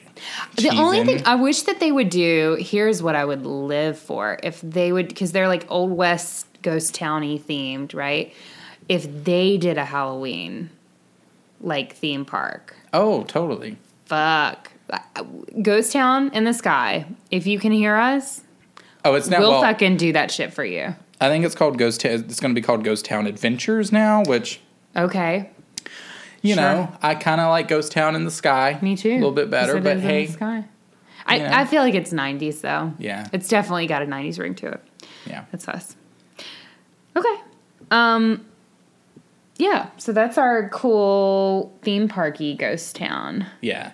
[0.55, 4.39] The only thing I wish that they would do here's what I would live for
[4.43, 8.33] if they would because they're like old west ghost towny themed, right?
[8.89, 10.69] If they did a Halloween
[11.61, 13.77] like theme park, Oh, totally.
[14.05, 14.71] fuck.
[15.61, 17.05] Ghost Town in the sky.
[17.31, 18.41] If you can hear us,
[19.05, 19.39] Oh, it's now.
[19.39, 20.93] we'll well, fucking do that shit for you.
[21.19, 22.01] I think it's called Ghost.
[22.01, 24.59] Ta- it's going to be called Ghost Town Adventures now, which
[24.95, 25.49] Okay,
[26.41, 26.63] you Sure.
[26.63, 28.77] know I kind of like Ghost Town in the Sky.
[28.81, 29.11] me too.
[29.11, 30.63] A little bit better, but hey, the sky.
[31.25, 31.49] I, know.
[31.53, 32.93] I feel like it's 90s though.
[32.99, 33.27] Yeah.
[33.31, 34.81] It's definitely got a 90s ring to it.
[35.25, 35.95] yeah, That's us.
[37.15, 37.35] Okay.
[37.91, 38.45] Um
[39.57, 43.45] yeah, so that's our cool theme parky ghost town.
[43.61, 43.91] yeah.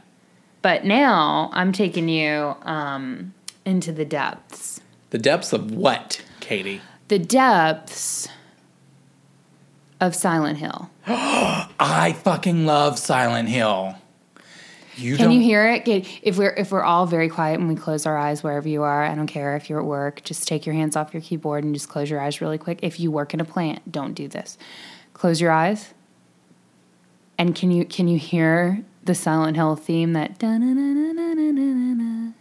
[0.62, 3.34] But now I'm taking you um
[3.66, 4.82] into the depths.
[5.12, 6.82] The depths of what, Katie?
[7.10, 8.28] The depths
[10.00, 10.90] of Silent Hill.
[11.08, 13.96] I fucking love Silent Hill.
[14.96, 15.86] You Can you hear it?
[15.86, 18.84] Get- If we're if we're all very quiet and we close our eyes wherever you
[18.84, 21.64] are, I don't care if you're at work, just take your hands off your keyboard
[21.64, 22.80] and just close your eyes really quick.
[22.82, 24.58] If you work in a plant, don't do this.
[25.14, 25.94] Close your eyes.
[27.38, 30.38] And can you can you hear the Silent Hill theme that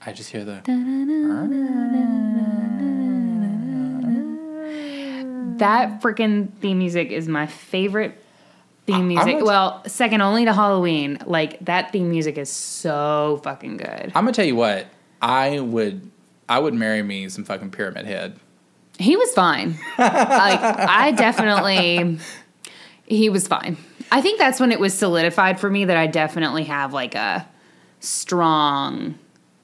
[0.04, 0.62] I just hear the.
[5.58, 8.22] That freaking theme music is my favorite
[8.86, 9.32] theme music.
[9.34, 11.18] gonna- well, second only to Halloween.
[11.26, 14.12] Like that theme music is so fucking good.
[14.14, 14.86] I'm gonna tell you what.
[15.20, 16.10] I would.
[16.48, 18.38] I would marry me some fucking Pyramid Head.
[18.98, 19.72] He was fine.
[19.98, 22.18] like I definitely
[23.06, 23.76] he was fine.
[24.10, 27.46] I think that's when it was solidified for me that I definitely have like a
[28.00, 29.18] strong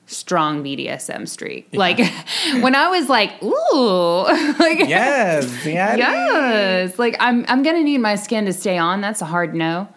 [0.07, 1.69] strong BDSM streak.
[1.73, 1.99] Like
[2.61, 4.23] when I was like, ooh,
[4.59, 5.64] like Yes.
[5.64, 5.97] Yeah.
[5.97, 9.01] yes, like I'm I'm gonna need my skin to stay on.
[9.01, 9.88] That's a hard no.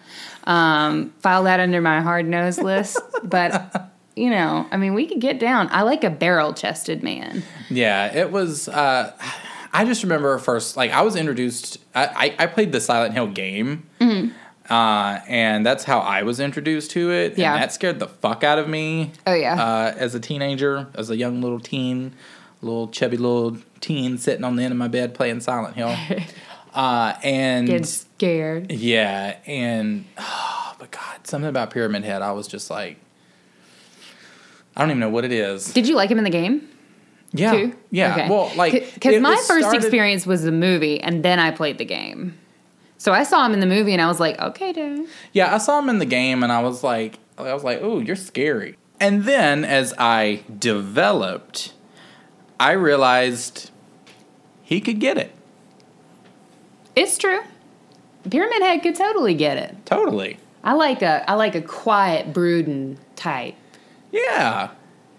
[0.46, 3.00] Um, file that under my hard nose list.
[3.24, 5.68] But you know, I mean, we could get down.
[5.72, 7.44] I like a barrel chested man.
[7.70, 8.70] Yeah, it was.
[8.70, 9.12] Uh,
[9.74, 11.80] I just remember first, like I was introduced.
[11.94, 12.06] I
[12.40, 13.84] I, I played the Silent Hill game,
[14.70, 17.38] uh, and that's how I was introduced to it.
[17.38, 17.54] Yeah.
[17.54, 19.12] and that scared the fuck out of me.
[19.26, 19.54] Oh, yeah.
[19.62, 22.14] uh, as a teenager, as a young little teen,
[22.62, 25.96] little chubby little teen sitting on the end of my bed playing Silent Hill,
[26.74, 28.72] uh, and Get scared.
[28.72, 32.98] yeah, and oh, but God, something about Pyramid Head, I was just like.
[34.76, 35.74] I don't even know what it is.
[35.74, 36.68] Did you like him in the game?
[37.34, 37.76] Yeah, too?
[37.90, 38.12] yeah.
[38.14, 38.30] Okay.
[38.30, 41.86] Well, like because my first started- experience was the movie, and then I played the
[41.86, 42.38] game.
[42.98, 45.08] So I saw him in the movie, and I was like, okay, dude.
[45.34, 48.00] Yeah, I saw him in the game and I was like I was like, "Oh,
[48.00, 51.74] you're scary." And then as I developed,
[52.60, 53.70] I realized
[54.64, 55.32] he could get it.
[56.96, 57.42] It's true.
[58.30, 59.86] Pyramid Head could totally get it.
[59.86, 60.38] Totally.
[60.64, 63.56] I like a I like a quiet, brooding type.
[64.12, 64.72] Yeah.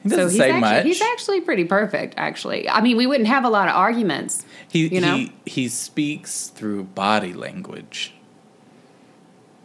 [0.09, 0.85] He So doesn't he's say actually, much.
[0.85, 2.15] he's actually pretty perfect.
[2.17, 4.45] Actually, I mean, we wouldn't have a lot of arguments.
[4.71, 5.17] he you know?
[5.17, 8.15] he he speaks through body language.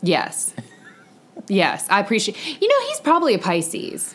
[0.01, 0.53] Yes,
[1.47, 2.37] yes, I appreciate.
[2.61, 4.13] You know, he's probably a Pisces.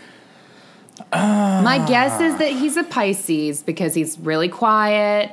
[1.13, 5.31] My guess is that he's a Pisces because he's really quiet.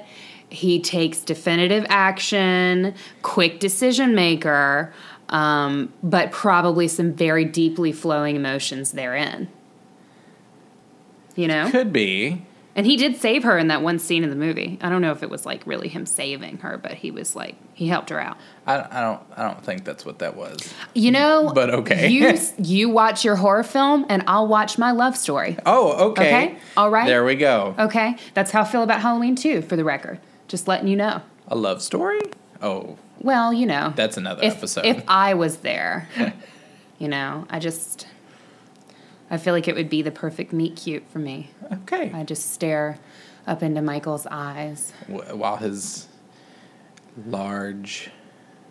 [0.49, 4.93] He takes definitive action, quick decision maker,
[5.29, 9.49] um, but probably some very deeply flowing emotions therein.
[11.35, 11.69] You know?
[11.71, 12.45] Could be.
[12.77, 14.77] And he did save her in that one scene in the movie.
[14.81, 17.55] I don't know if it was like really him saving her, but he was like
[17.73, 18.37] he helped her out.
[18.67, 19.21] I, I don't.
[19.37, 20.73] I don't think that's what that was.
[20.93, 22.09] You know, But okay.
[22.09, 25.57] you you watch your horror film, and I'll watch my love story.
[25.65, 26.47] Oh, okay.
[26.47, 27.07] Okay, all right.
[27.07, 27.75] There we go.
[27.79, 29.61] Okay, that's how I feel about Halloween too.
[29.61, 30.19] For the record,
[30.49, 31.21] just letting you know.
[31.47, 32.19] A love story?
[32.61, 34.85] Oh, Well, you know, that's another if episode.
[34.85, 36.09] if I was there,
[36.99, 38.05] you know, I just
[39.35, 41.51] I feel like it would be the perfect meet cute for me.
[41.71, 42.09] okay.
[42.13, 42.97] I just stare
[43.45, 44.91] up into Michael's eyes.
[45.07, 46.07] Wh- While his
[47.27, 48.09] large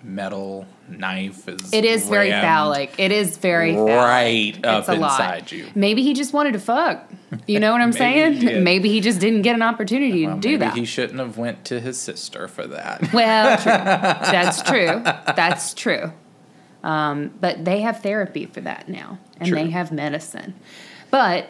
[0.03, 2.95] metal knife is It is very rammed phallic.
[2.99, 3.95] It is very phallic.
[3.95, 5.21] right up It's lot.
[5.21, 5.67] inside you.
[5.75, 7.11] Maybe he just wanted to fuck.
[7.47, 8.33] You know what I'm Maybe saying?
[8.35, 8.61] he.
[8.61, 10.75] Maybe he just didn't get an opportunity Well, to do maybe that.
[10.77, 13.13] he shouldn't have went to his sister for that.
[13.15, 13.73] Well, true.
[13.73, 15.03] That's true.
[15.35, 16.13] That's true.
[16.85, 20.55] Um, but they have therapy for that now, and they have medicine.
[21.11, 21.49] But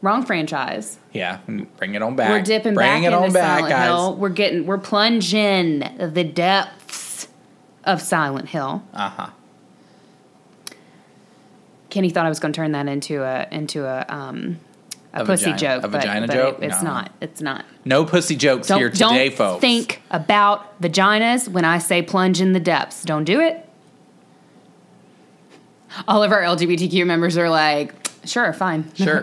[0.00, 0.98] wrong franchise.
[1.12, 1.38] yeah,
[1.76, 2.30] bring it on back.
[2.30, 3.84] We're dipping bring back it into on back, Silent guys.
[3.86, 4.16] Hill.
[4.16, 7.28] We're getting we're plunging the depths
[7.84, 8.82] of Silent Hill.
[8.94, 9.30] Uh huh.
[11.90, 14.58] Kenny thought I was going to turn that into a into a um,
[15.12, 16.58] a, A pussy vagina- joke, a but, vagina but joke?
[16.62, 16.90] it- it's No.
[16.90, 17.12] not.
[17.20, 17.64] It's not.
[17.84, 19.60] No pussy jokes Don't here today, don't folks.
[19.60, 23.02] think about vaginas when I say plunge in the depths.
[23.02, 23.68] Don't do it.
[26.08, 28.92] All of our LGBTQ members are like, sure, fine.
[28.94, 29.20] Sure.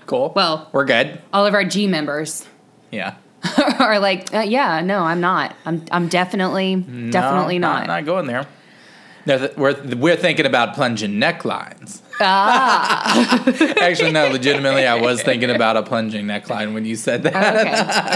[0.06, 0.32] cool.
[0.36, 1.20] Well- we're good.
[1.32, 2.46] All of our G members
[2.90, 3.14] Yeah.
[3.80, 5.56] are like, uh, yeah, no, I'm not.
[5.66, 7.86] I'm I'm definitely definitely No, not.
[7.88, 8.46] Not going there.
[9.26, 12.01] No, th- we're we're thinking about plunging necklines.
[12.24, 13.44] Ah.
[13.80, 14.28] Actually, no.
[14.32, 17.34] Legitimately, I was thinking about a plunging neckline when you said that.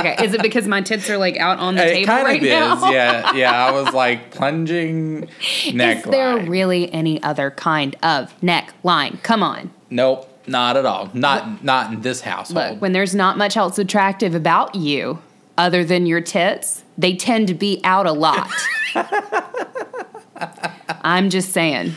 [0.00, 0.24] okay, okay.
[0.24, 2.44] Is it because my tits are like out on the it table kind right of
[2.44, 2.50] is.
[2.50, 2.90] now?
[2.90, 3.66] Yeah, yeah.
[3.66, 5.28] I was like plunging
[5.66, 5.96] neckline.
[5.96, 9.22] Is there really any other kind of neckline?
[9.22, 9.70] Come on.
[9.90, 11.10] nope, not at all.
[11.12, 12.72] Not not in this household.
[12.72, 15.18] Look, when there's not much else attractive about you
[15.58, 18.50] other than your tits, they tend to be out a lot.
[21.02, 21.92] I'm just saying.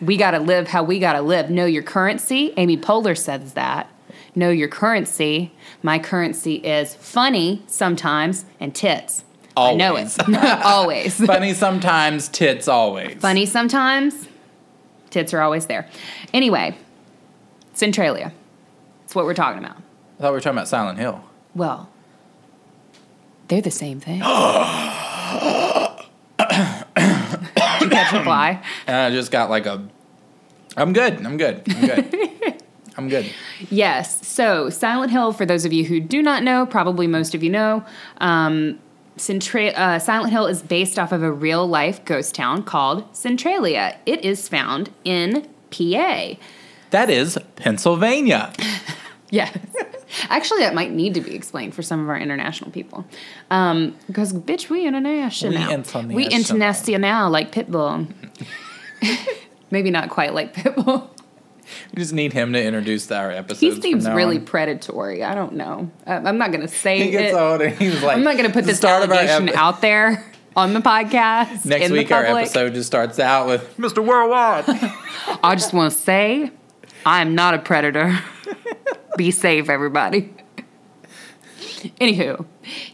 [0.00, 1.50] We got to live how we got to live.
[1.50, 2.54] Know your currency.
[2.56, 3.90] Amy Poehler says that.
[4.34, 5.52] Know your currency.
[5.82, 9.24] My currency is funny sometimes and tits.
[9.56, 10.16] I know it.
[10.64, 11.14] always.
[11.26, 13.16] Funny sometimes, tits always.
[13.20, 14.28] Funny sometimes,
[15.10, 15.88] tits are always there.
[16.32, 16.76] Anyway,
[17.74, 18.32] Centralia.
[19.02, 19.76] That's what we're talking about.
[20.18, 21.24] I thought we were talking about Silent Hill.
[21.54, 21.90] Well,
[23.48, 24.22] they're the same thing.
[28.10, 28.62] Fly?
[28.86, 29.86] And I just got like a.
[30.76, 31.24] I'm good.
[31.24, 31.62] I'm good.
[31.68, 32.62] I'm good.
[32.96, 33.30] I'm good.
[33.70, 34.26] Yes.
[34.26, 37.50] So, Silent Hill, for those of you who do not know, probably most of you
[37.50, 37.84] know,
[38.18, 38.78] um,
[39.16, 43.98] Centra- uh, Silent Hill is based off of a real life ghost town called Centralia.
[44.06, 46.34] It is found in PA.
[46.90, 48.52] That is Pennsylvania.
[49.30, 49.56] Yes.
[50.28, 53.04] Actually, that might need to be explained for some of our international people.
[53.50, 55.52] Um, because, bitch, we international.
[55.52, 56.94] We We international.
[56.96, 58.12] international like Pitbull.
[59.70, 61.08] Maybe not quite like Pitbull.
[61.94, 63.60] We just need him to introduce our episodes.
[63.60, 64.44] He seems really on.
[64.44, 65.22] predatory.
[65.22, 65.90] I don't know.
[66.06, 67.36] I'm not going to say He gets it.
[67.36, 68.16] old and he's like.
[68.16, 70.24] I'm not going to put "The this start of our allegation epi- out there
[70.56, 71.64] on the podcast.
[71.64, 74.04] Next week, our episode just starts out with Mr.
[74.04, 74.64] Worldwide.
[75.44, 76.50] I just want to say,
[77.06, 78.18] I am not a predator.
[79.16, 80.32] Be safe, everybody.
[82.00, 82.44] Anywho,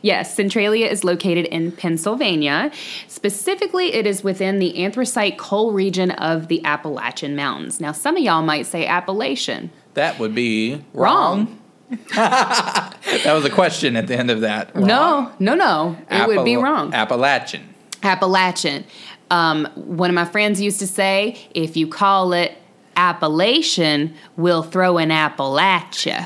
[0.02, 2.70] yes, Centralia is located in Pennsylvania.
[3.08, 7.80] Specifically, it is within the anthracite coal region of the Appalachian Mountains.
[7.80, 9.70] Now, some of y'all might say Appalachian.
[9.94, 11.60] that would be Wrong.
[12.14, 14.74] That was a question at the end of that.
[14.74, 14.86] Wrong.
[14.86, 15.96] No, no, no.
[16.10, 16.92] It would be wrong.
[16.92, 17.74] Appalachian.
[18.02, 18.84] Appalachian.
[19.30, 22.56] Um, one of my friends used to say, if you call it
[22.96, 26.16] Appalachian, we'll throw an apple at you.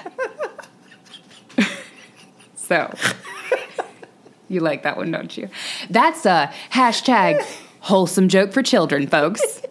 [2.55, 2.95] so,
[4.49, 5.49] you like that one, don't you?
[5.91, 7.45] That's a hashtag
[7.81, 9.63] wholesome joke for children, folks.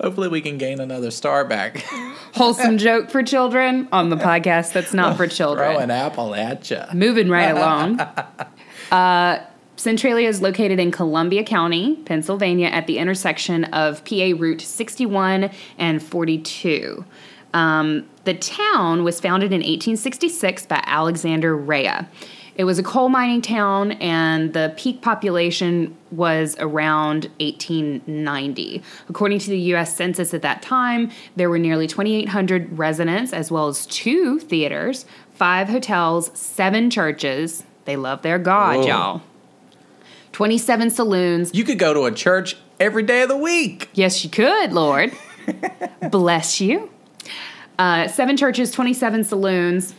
[0.00, 1.78] Hopefully, we can gain another star back.
[2.34, 5.72] Wholesome joke for children on the podcast that's not for children.
[5.72, 6.94] Throw an Appalachia.
[6.94, 8.00] Moving right along.
[8.90, 9.44] Uh,
[9.80, 16.02] Centralia is located in Columbia County, Pennsylvania, at the intersection of PA Route 61 and
[16.02, 17.02] 42.
[17.54, 22.00] Um, the town was founded in 1866 by Alexander Rea.
[22.56, 28.82] It was a coal mining town, and the peak population was around 1890.
[29.08, 29.96] According to the U.S.
[29.96, 35.70] Census at that time, there were nearly 2,800 residents, as well as two theaters, five
[35.70, 37.64] hotels, seven churches.
[37.86, 38.86] They love their God, Whoa.
[38.86, 39.22] y'all.
[40.32, 41.50] 27 saloons.
[41.54, 43.90] You could go to a church every day of the week.
[43.94, 45.12] Yes, you could, Lord.
[46.10, 46.90] Bless you.
[47.78, 49.94] Uh, seven churches, 27 saloons.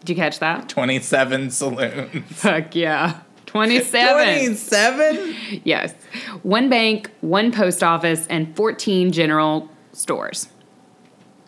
[0.00, 0.68] Did you catch that?
[0.68, 2.24] 27 saloons.
[2.32, 3.20] Fuck yeah.
[3.46, 4.24] 27.
[4.24, 5.62] 27?
[5.64, 5.94] Yes.
[6.42, 10.48] One bank, one post office, and 14 general stores.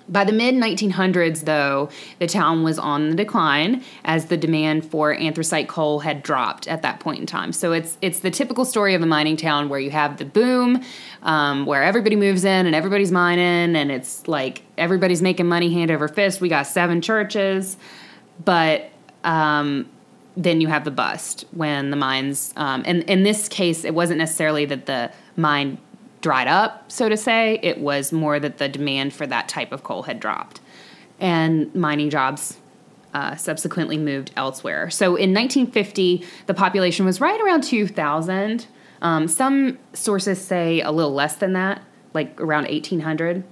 [0.08, 5.14] By the mid 1900s, though, the town was on the decline as the demand for
[5.14, 7.52] anthracite coal had dropped at that point in time.
[7.52, 10.82] So it's it's the typical story of a mining town where you have the boom,
[11.22, 15.90] um, where everybody moves in and everybody's mining, and it's like everybody's making money hand
[15.90, 16.40] over fist.
[16.40, 17.76] We got seven churches,
[18.44, 18.90] but
[19.24, 19.88] um,
[20.38, 24.18] then you have the bust when the mines um, and in this case it wasn't
[24.18, 25.78] necessarily that the mine
[26.20, 27.58] dried up so to say.
[27.62, 30.60] It was more that the demand for that type of coal had dropped.
[31.20, 32.58] And mining jobs
[33.14, 34.90] uh, subsequently moved elsewhere.
[34.90, 38.66] So in 1950 the population was right around 2000
[39.00, 41.82] um, some sources say a little less than that
[42.14, 43.44] like around 1800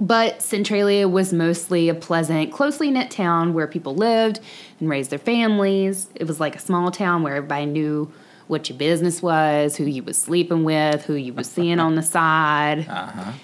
[0.00, 4.40] but Centralia was mostly a pleasant, closely knit town where people lived
[4.80, 6.08] and raised their families.
[6.14, 8.12] It was like a small town where everybody knew
[8.46, 12.02] what your business was, who you was sleeping with, who you was seeing on the
[12.16, 12.86] side,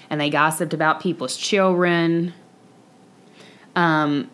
[0.09, 2.33] and they gossiped about people's children.
[3.75, 4.29] Um,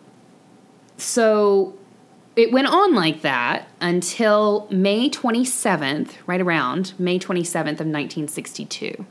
[0.96, 1.78] so
[2.36, 9.06] it went on like that until May 27th, right around May 27th of 1962.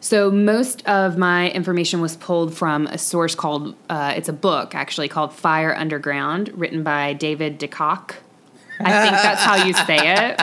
[0.00, 4.74] So most of my information was pulled from a source called uh, it's a book
[4.74, 8.16] actually called Fire Underground, written by David DeKok.
[8.80, 10.40] I think that's how you say it.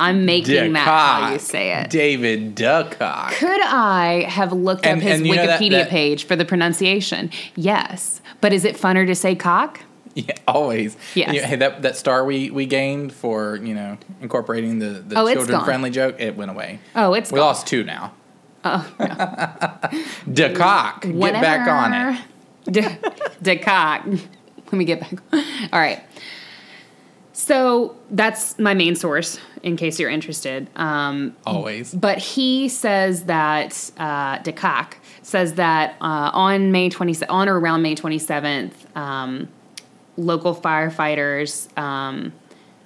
[0.00, 1.90] I'm making that how you say it.
[1.90, 3.32] David Duckock.
[3.32, 7.30] Could I have looked And- up his know that- Wikipedia that- page for the pronunciation?
[7.54, 9.80] Yes, but is it funner to say cock?
[10.14, 10.96] Yeah, always.
[11.14, 11.32] Yes.
[11.34, 15.32] You- hey, that that star we we gained for you know incorporating the the Oh,
[15.32, 16.80] children friendly joke, it went away.
[16.96, 17.46] Oh, it's we gone.
[17.46, 18.12] lost two now.
[18.64, 18.86] Oh,
[20.28, 22.20] DeKok, get back on it.
[23.42, 24.20] DeKok.
[24.66, 25.12] Let me get back.
[25.72, 26.02] All right.
[27.32, 30.68] So that's my main source, in case you're interested.
[30.76, 31.94] Um, Always.
[31.94, 37.82] but he says that uh, DeKok says that uh, on May 20, on or around
[37.82, 39.48] May 27th, um,
[40.16, 42.32] local firefighters um,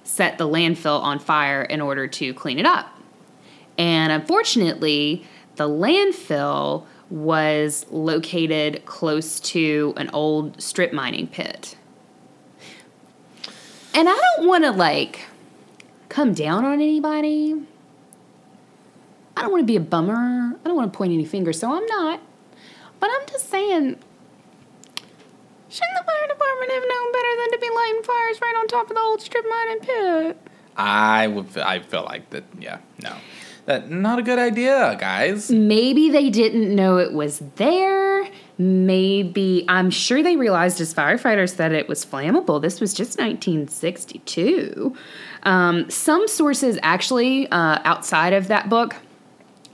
[0.03, 2.87] set the landfill on fire in order to clean it up.
[3.77, 5.25] And unfortunately,
[5.57, 11.75] the landfill was located close to an old strip mining pit.
[13.93, 15.25] And I don't want to like
[16.09, 17.55] come down on anybody.
[19.35, 20.15] I don't want to be a bummer.
[20.15, 22.21] I don't want to point any fingers, so I'm not.
[22.99, 23.99] But I'm just saying,
[25.69, 28.89] shouldn't the fire department have known better than to be lighting fires right on top
[28.89, 30.37] of the old strip mining pit?
[30.75, 31.57] I would.
[31.57, 32.43] I feel like that.
[32.59, 32.79] Yeah.
[33.01, 33.15] No.
[33.65, 35.51] That not a good idea, guys.
[35.51, 38.27] Maybe they didn't know it was there.
[38.59, 42.59] Maybe I'm sure they realized as firefighters that it was flammable.
[42.61, 44.95] This was just 1962.
[45.43, 48.95] Um, some sources actually uh, outside of that book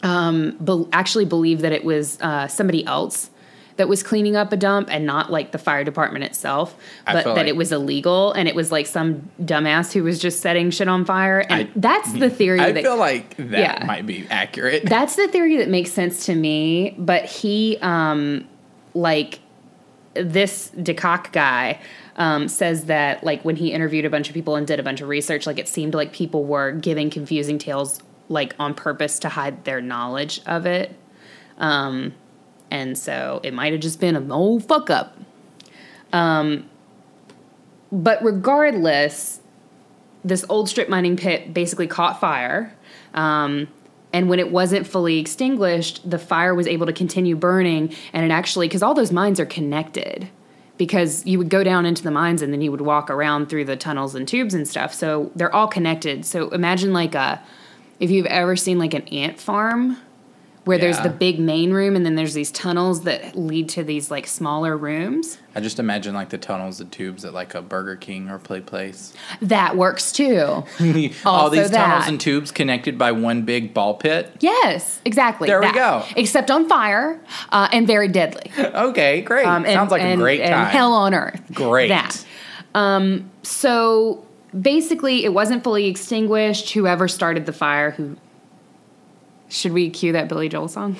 [0.03, 3.29] um, be- actually believe that it was uh, somebody else
[3.77, 6.75] that was cleaning up a dump and not like the fire department itself,
[7.07, 10.41] but that like- it was illegal and it was like some dumbass who was just
[10.41, 11.39] setting shit on fire.
[11.39, 12.59] And I- that's the theory.
[12.59, 13.85] That I that, feel like that Yeah.
[13.85, 14.85] might be accurate.
[14.85, 16.93] that's the theory that makes sense to me.
[16.99, 18.45] But he, um,
[18.93, 19.39] like,
[20.15, 21.79] this DeKok guy
[22.17, 25.01] um, says that, like, when he interviewed a bunch of people and did a bunch
[25.01, 29.29] of research, like, it seemed like people were giving confusing tales, like, on purpose to
[29.29, 30.95] hide their knowledge of it.
[31.57, 32.13] Um,
[32.69, 35.17] and so it might have just been an old fuck up.
[36.11, 36.69] Um,
[37.91, 39.39] but regardless,
[40.23, 42.73] this old strip mining pit basically caught fire.
[43.13, 43.67] Um,
[44.13, 47.93] and when it wasn't fully extinguished, the fire was able to continue burning.
[48.13, 50.29] And it actually, because all those mines are connected,
[50.77, 53.65] because you would go down into the mines and then you would walk around through
[53.65, 54.93] the tunnels and tubes and stuff.
[54.93, 56.25] So they're all connected.
[56.25, 57.41] So imagine like a,
[57.99, 59.97] if you've ever seen like an ant farm
[60.65, 64.09] where there's the big main room and then there's these tunnels that lead to these
[64.09, 65.37] like smaller rooms.
[65.55, 68.61] I just imagine like the tunnels and tubes at like a Burger King or Play
[68.61, 69.13] Place.
[69.41, 70.63] That works too.
[71.25, 74.31] All these tunnels and tubes connected by one big ball pit.
[74.39, 75.47] Yes, exactly.
[75.47, 76.03] There we go.
[76.15, 77.19] Except on fire
[77.51, 78.51] uh, and very deadly.
[78.57, 79.45] Okay, great.
[79.45, 80.67] Um, and- Sounds like and- a great and time.
[80.67, 81.41] hell on earth.
[81.53, 81.89] Great.
[81.89, 82.25] That.
[82.73, 84.25] Um, so
[84.59, 86.71] basically, it wasn't fully extinguished.
[86.71, 88.15] Whoever started the fire, who
[89.53, 90.97] should we cue that Billy Joel song?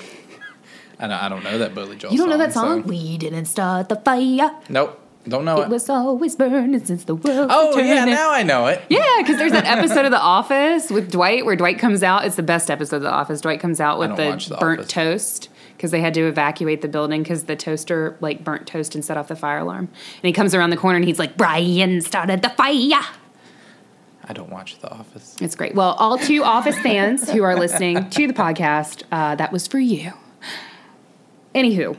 [0.98, 2.12] I don't, I don't know that Billy Joel.
[2.12, 2.82] You don't know that so- song?
[2.84, 4.50] We didn't start the fire.
[4.68, 5.68] Nope, don't know It it.
[5.70, 7.48] was always burning since the world.
[7.52, 8.80] oh yeah, now I know it.
[8.88, 12.24] Yeah, because there's that episode of The Office with Dwight where Dwight comes out.
[12.24, 13.40] It's the best episode of The Office.
[13.40, 14.92] Dwight comes out with the The burnt Office.
[14.92, 19.04] toast because they had to evacuate the building because the toaster like burnt toast and
[19.04, 19.88] set off the fire alarm.
[19.88, 23.02] And he comes around the corner and he's like, "Brian started the fire."
[24.26, 25.36] I don't watch The Office.
[25.40, 25.74] It's great.
[25.74, 29.78] Well, all two Office fans who are listening to the podcast, uh, that was for
[29.78, 30.12] you.
[31.54, 31.96] Anywho,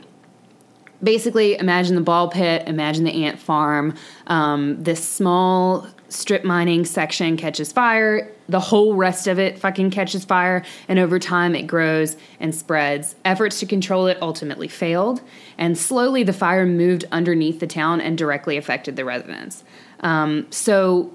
[1.02, 3.94] basically, imagine the ball pit, imagine the ant farm.
[4.26, 8.32] Um, this small strip mining section catches fire.
[8.48, 13.16] The whole rest of it fucking catches fire, and over time it grows and spreads.
[13.24, 15.20] Efforts to control it ultimately failed,
[15.58, 19.64] and slowly the fire moved underneath the town and directly affected the residents.
[20.00, 21.12] Um, so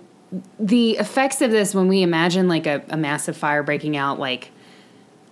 [0.59, 4.51] the effects of this when we imagine like a, a massive fire breaking out like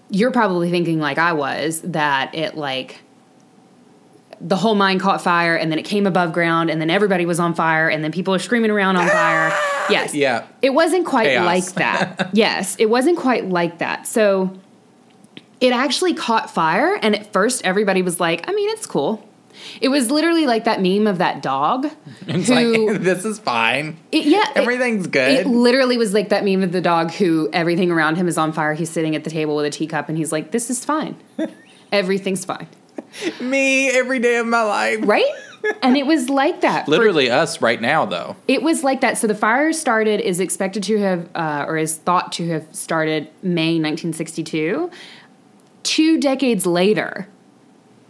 [0.09, 2.99] you're probably thinking like i was that it like
[4.41, 7.39] the whole mine caught fire and then it came above ground and then everybody was
[7.39, 9.51] on fire and then people are screaming around on fire.
[9.89, 10.13] Yes.
[10.13, 10.45] Yeah.
[10.61, 11.45] it wasn't quite Chaos.
[11.45, 12.29] like that.
[12.33, 14.05] Yes it wasn't quite like that.
[14.05, 14.55] So
[15.59, 19.27] it actually caught fire and at first everybody was like i mean it's cool
[19.81, 21.87] it was literally like that meme of that dog
[22.27, 23.97] It's who like this is fine.
[24.11, 25.31] it, yeah, Everything's It good.
[25.39, 28.51] It literally was like that meme of the dog who everything around him is on
[28.53, 28.73] fire.
[28.73, 31.15] He's sitting at the table with a teacup and he's like, "This is fine.
[31.91, 32.67] Everything's fine."
[33.41, 34.99] Me every day of my life.
[35.01, 35.25] Right?
[35.81, 36.85] And it was like that.
[36.85, 38.35] for- Literally us right now though.
[38.47, 39.17] it was like that.
[39.17, 43.27] So the fire started is expected to have uh, or is thought to have started
[43.41, 44.91] May 1962.
[45.83, 47.27] Two decades later,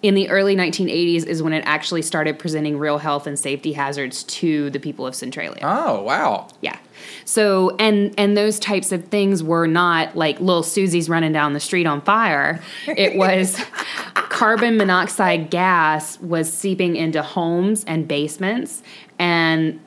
[0.02, 4.24] in the early 1980s, is when it actually started presenting real health and safety hazards
[4.24, 5.60] to the people of Centralia.
[5.62, 6.47] Oh wow.
[6.62, 6.78] Yeah.
[7.26, 11.60] So and and those types of things were not like little Susie's running down the
[11.60, 12.62] street on fire.
[12.88, 13.58] It was
[14.14, 18.82] carbon monoxide gas was seeping into homes and basements
[19.18, 19.80] and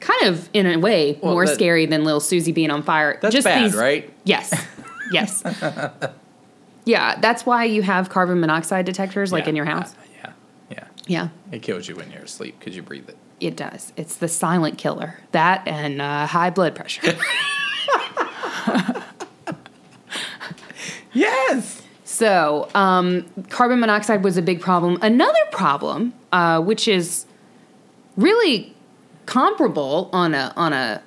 [0.00, 3.18] kind of in a way Well, more that- scary than little Susie being on fire.
[3.22, 4.12] That's bad, right?
[4.24, 4.52] Yes.
[5.12, 5.42] Yes.
[6.86, 9.50] yeah, that's why you have carbon monoxide detectors like Yeah.
[9.50, 9.92] in your house.
[9.92, 10.32] Uh, yeah.
[10.70, 10.84] Yeah.
[11.06, 11.28] Yeah.
[11.52, 13.18] It kills you when you're asleep because you breathe it.
[13.38, 13.92] It does.
[13.98, 15.20] It's the silent killer.
[15.32, 17.14] That and uh, high blood pressure.
[21.12, 21.82] Yes.
[22.04, 24.98] So, um, carbon monoxide was a big problem.
[25.02, 27.24] Another problem, uh, which is
[28.16, 28.74] really
[29.26, 31.02] comparable on a on a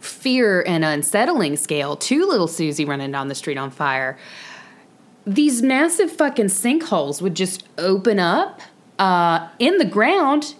[0.00, 4.18] fear and unsettling scale to little Susie running down the street on fire.
[5.26, 8.60] These massive fucking sinkholes would just open up
[8.98, 10.54] uh, in the ground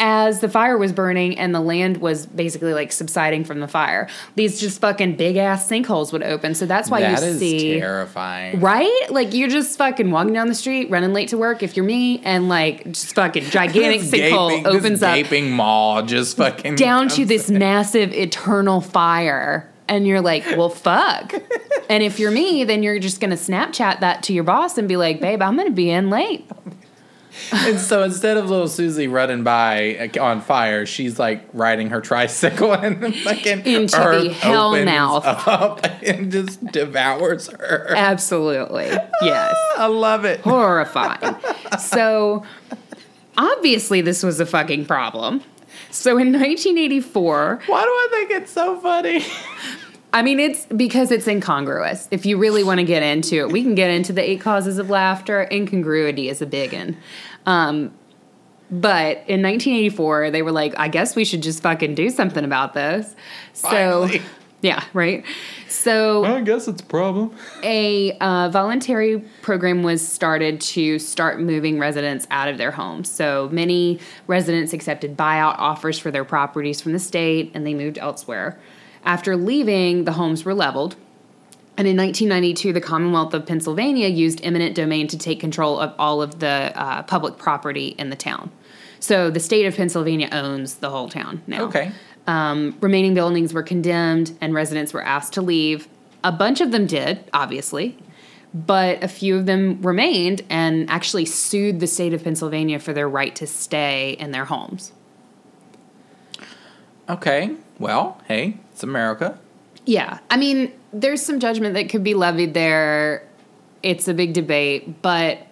[0.00, 4.08] as the fire was burning and the land was basically like subsiding from the fire.
[4.34, 6.54] These just fucking big ass sinkholes would open.
[6.54, 8.60] So that's why That you is see terrifying.
[8.60, 9.06] Right?
[9.10, 12.20] Like you're just fucking walking down the street, running late to work if you're me,
[12.24, 17.26] and like just fucking gigantic sinkhole opens this up Gaping maw just fucking down to
[17.26, 19.69] this massive eternal fire.
[19.90, 21.34] And you're like, well, fuck.
[21.90, 24.96] and if you're me, then you're just gonna Snapchat that to your boss and be
[24.96, 26.48] like, babe, I'm gonna be in late.
[27.52, 32.72] And so instead of little Susie running by on fire, she's like riding her tricycle
[32.74, 35.24] and the fucking Into the hell mouth.
[35.48, 37.92] up and just devours her.
[37.96, 38.90] Absolutely.
[39.22, 39.54] Yes.
[39.76, 40.40] I love it.
[40.40, 41.36] horrifying.
[41.78, 42.44] so
[43.36, 45.42] obviously this was a fucking problem.
[45.90, 49.24] So in 1984, Why do I think it's so funny?
[50.12, 52.08] I mean it's because it's incongruous.
[52.10, 54.78] If you really want to get into it, we can get into the eight causes
[54.78, 55.46] of laughter.
[55.50, 56.96] Incongruity is a big one.
[57.46, 57.94] Um,
[58.70, 62.72] but in 1984, they were like, I guess we should just fucking do something about
[62.72, 63.16] this.
[63.52, 64.22] So, Finally.
[64.62, 65.24] yeah, right.
[65.68, 67.34] So, I guess it's a problem.
[67.64, 73.10] a uh, voluntary program was started to start moving residents out of their homes.
[73.10, 73.98] So many
[74.28, 78.56] residents accepted buyout offers for their properties from the state and they moved elsewhere.
[79.04, 80.96] After leaving, the homes were leveled.
[81.76, 86.20] And in 1992, the Commonwealth of Pennsylvania used eminent domain to take control of all
[86.20, 88.50] of the uh, public property in the town.
[88.98, 91.64] So the state of Pennsylvania owns the whole town now.
[91.64, 91.90] Okay.
[92.26, 95.88] Um, remaining buildings were condemned and residents were asked to leave.
[96.22, 97.96] A bunch of them did, obviously,
[98.52, 103.08] but a few of them remained and actually sued the state of Pennsylvania for their
[103.08, 104.92] right to stay in their homes.
[107.08, 107.56] Okay.
[107.78, 109.38] Well, hey, it's America.
[109.84, 110.20] Yeah.
[110.30, 113.28] I mean, there's some judgment that could be levied there.
[113.82, 115.46] It's a big debate, but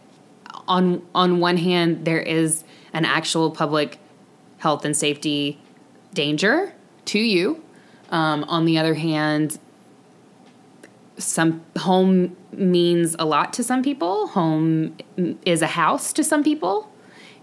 [0.66, 3.98] on on one hand there is an actual public
[4.58, 5.60] health and safety
[6.14, 6.72] danger
[7.06, 7.62] to you.
[8.10, 9.58] Um, on the other hand,
[11.18, 14.28] some home means a lot to some people.
[14.28, 14.96] Home
[15.44, 16.90] is a house to some people.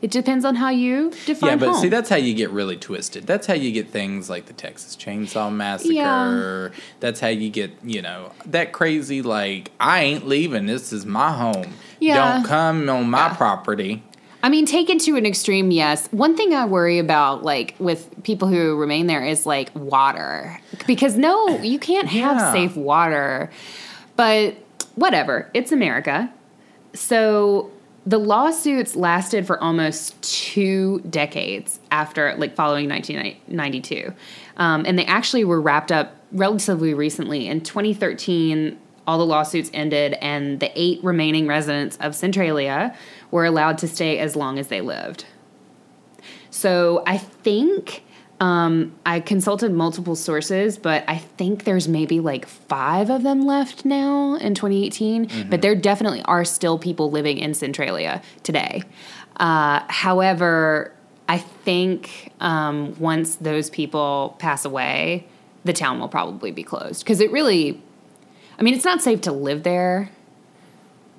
[0.06, 1.82] It depends on how you define Yeah, but home.
[1.82, 3.26] see, that's how you get really twisted.
[3.26, 5.92] That's how you get things like the Texas Chainsaw Massacre.
[5.92, 6.70] Yeah.
[7.00, 10.68] That's how you get, you know, that crazy, like, I ain't leaving.
[10.68, 11.74] This is my home.
[12.00, 12.36] Yeah.
[12.36, 13.34] Don't come on my Yeah.
[13.36, 14.04] property.
[14.44, 16.08] I mean, taken to an extreme, yes.
[16.12, 21.18] One thing I worry about, like with people who remain there, is like water, because
[21.18, 22.54] no, you can't have Yeah.
[22.54, 23.50] safe water.
[24.16, 24.54] But
[24.94, 26.30] whatever, it's America.
[26.94, 27.72] So
[28.06, 34.14] the lawsuits lasted for almost two decades after, like, following 1992,
[34.58, 38.78] um, and they actually were wrapped up relatively recently in 2013.
[39.08, 42.96] All the lawsuits ended, and the eight remaining residents of Centralia
[43.32, 45.26] were allowed to stay as long as they lived.
[46.52, 48.04] So I think
[48.40, 53.86] um, I consulted multiple sources, but I think there's maybe like five of them left
[53.86, 55.48] now in 2018.
[55.50, 58.84] But there definitely are still people living in Centralia today.
[59.38, 60.94] Uh, however,
[61.30, 65.28] I think um, once those people pass away,
[65.64, 67.82] the town will probably be closed because it really.
[68.58, 70.12] I mean, it's not safe to live there,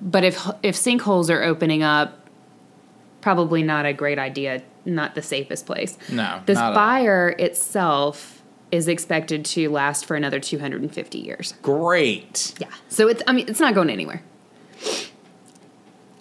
[0.01, 2.26] but if if sinkholes are opening up,
[3.27, 4.61] probably not a great idea.
[4.85, 5.97] Not the safest place.
[6.09, 6.75] No, This not at all.
[6.75, 11.53] fire itself is expected to last for another 250 years.
[11.61, 12.53] Great.
[12.57, 12.69] Yeah.
[12.87, 14.23] So it's I mean it's not going anywhere.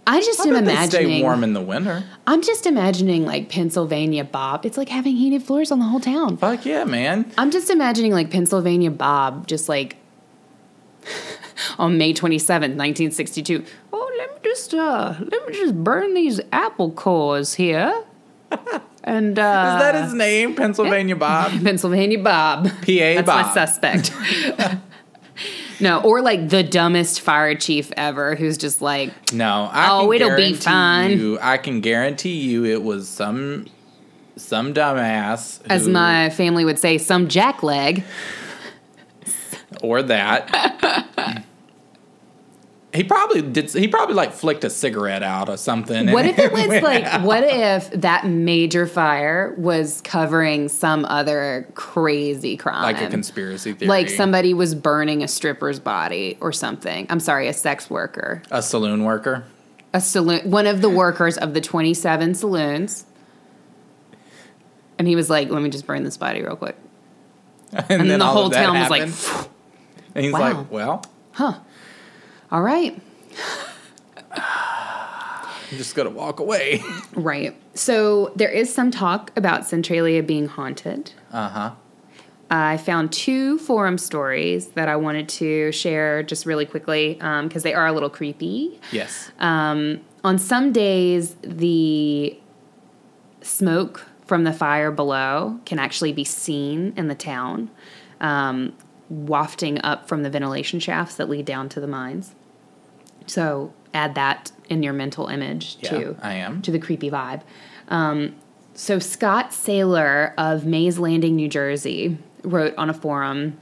[0.05, 0.89] I just I am imagining
[1.19, 2.03] stay warm in the winter.
[2.27, 4.67] I'm just imagining like Pennsylvania Bob.
[4.67, 6.39] It's like having heated floors on the whole town.
[6.39, 7.33] Fuck yeah, man.
[7.39, 9.95] I'm just imagining like Pennsylvania Bob just like
[11.79, 13.65] on May 27th, 1962.
[13.93, 18.05] Oh, let me just uh let me just burn these apple cores here.
[19.09, 20.57] And uh Is that his name?
[20.57, 21.53] Pennsylvania Bob?
[21.63, 22.65] Pennsylvania Bob.
[22.65, 24.13] PA That's my suspect.
[25.81, 29.69] no, or like the dumbest fire chief ever who's just like, No.
[29.71, 31.19] I Oh, can it'll be fine.
[31.21, 33.67] You, I can guarantee you it was some
[34.35, 35.61] some dumbass.
[35.71, 38.03] as my family would say, some jackleg.
[39.83, 41.45] or that.
[42.97, 43.71] He probably did.
[43.73, 46.11] He probably like flicked a cigarette out or something.
[46.11, 47.23] What if it was like, out.
[47.23, 52.83] what if that major fire was covering some other crazy crime?
[52.83, 53.89] like a conspiracy theory?
[53.89, 57.07] Like somebody was burning a stripper's body or something.
[57.11, 58.43] I'm sorry, a sex worker.
[58.51, 59.45] a saloon worker.
[59.95, 63.05] A saloon, one of the workers of the 27 saloons.
[64.99, 66.77] And he was like, let me just burn this body real quick.
[67.73, 69.49] And, And then the whole town was like, happened.
[70.15, 70.41] and he's wow.
[70.41, 71.05] like, well,
[72.51, 73.01] all right.
[74.33, 76.83] I'm just gonna walk away.
[77.15, 77.57] Right.
[77.75, 81.13] So there is some talk about Centralia being haunted.
[81.33, 81.71] Uh huh.
[82.49, 87.75] I found two forum stories that I wanted to share just really quickly because they
[87.75, 88.79] are a little creepy.
[88.93, 89.33] Yes.
[89.41, 92.39] Um, on some days, the
[93.41, 97.71] smoke from the fire below can actually be seen in the town,
[98.21, 98.73] um,
[99.09, 102.36] wafting up from the ventilation shafts that lead down to the mines.
[103.27, 106.63] So add that in your mental image Yeah, too I am.
[106.63, 107.43] to the creepy vibe.
[107.89, 108.35] Um,
[108.75, 113.57] so Scott Saylor of Mays Landing, New Jersey, wrote on a forum,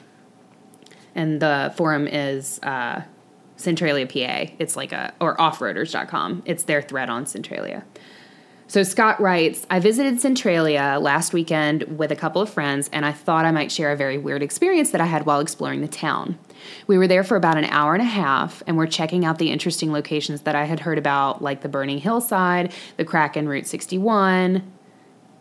[1.14, 3.02] and the forum is uh,
[3.56, 4.52] Centralia, PA.
[4.58, 6.42] It's like a or offroaders.com.
[6.44, 7.84] It's their thread on Centralia.
[8.66, 13.12] So Scott writes, I visited Centralia last weekend with a couple of friends, and I
[13.12, 16.38] thought I might share a very weird experience that I had while exploring the town.
[16.86, 19.50] We were there for about an hour and a half, and we're checking out the
[19.50, 23.66] interesting locations that I had heard about, like the burning hillside, the crack in Route
[23.66, 24.62] 61,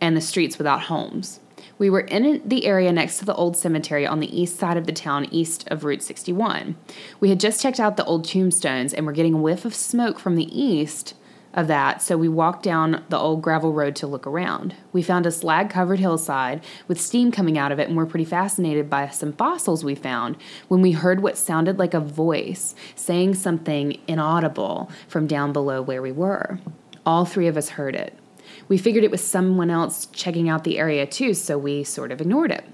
[0.02, 1.40] and the streets without homes.
[1.78, 4.86] We were in the area next to the old cemetery on the east side of
[4.86, 6.76] the town, east of Route 61.
[7.20, 10.18] We had just checked out the old tombstones and were getting a whiff of smoke
[10.18, 11.14] from the east
[11.54, 14.74] of that, so we walked down the old gravel road to look around.
[14.92, 18.10] We found a slag covered hillside with steam coming out of it and we were
[18.10, 20.36] pretty fascinated by some fossils we found
[20.68, 26.02] when we heard what sounded like a voice saying something inaudible from down below where
[26.02, 26.58] we were.
[27.06, 28.18] All three of us heard it.
[28.66, 32.20] We figured it was someone else checking out the area too, so we sort of
[32.20, 32.64] ignored it.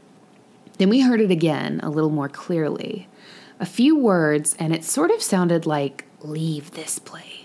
[0.79, 3.09] Then we heard it again, a little more clearly.
[3.59, 7.40] A few words, and it sort of sounded like, leave this place.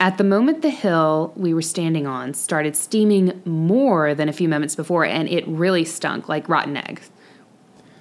[0.00, 4.48] At the moment, the hill we were standing on started steaming more than a few
[4.48, 7.10] moments before, and it really stunk like rotten eggs.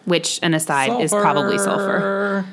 [0.05, 2.45] Which, an aside, is probably sulfur.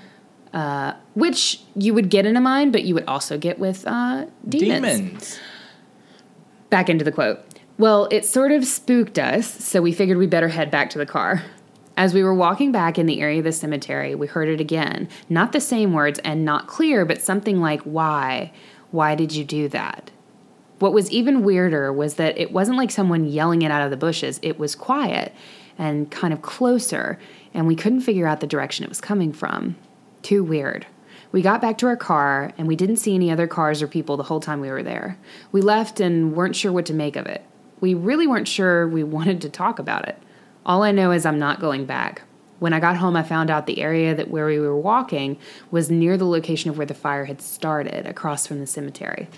[1.14, 4.98] Which you would get in a mine, but you would also get with uh, demons.
[4.98, 5.38] Demons.
[6.70, 7.40] Back into the quote.
[7.76, 11.06] Well, it sort of spooked us, so we figured we better head back to the
[11.06, 11.42] car.
[11.96, 15.08] As we were walking back in the area of the cemetery, we heard it again.
[15.28, 18.52] Not the same words and not clear, but something like, Why?
[18.94, 20.12] Why did you do that?
[20.78, 23.96] What was even weirder was that it wasn't like someone yelling it out of the
[23.96, 25.34] bushes, it was quiet
[25.76, 27.18] and kind of closer,
[27.52, 29.74] and we couldn't figure out the direction it was coming from.
[30.22, 30.86] Too weird.
[31.32, 34.16] We got back to our car and we didn't see any other cars or people
[34.16, 35.18] the whole time we were there.
[35.50, 37.44] We left and weren't sure what to make of it.
[37.80, 40.22] We really weren't sure we wanted to talk about it.
[40.64, 42.22] All I know is I'm not going back.
[42.58, 45.38] When I got home, I found out the area that where we were walking
[45.70, 49.28] was near the location of where the fire had started, across from the cemetery.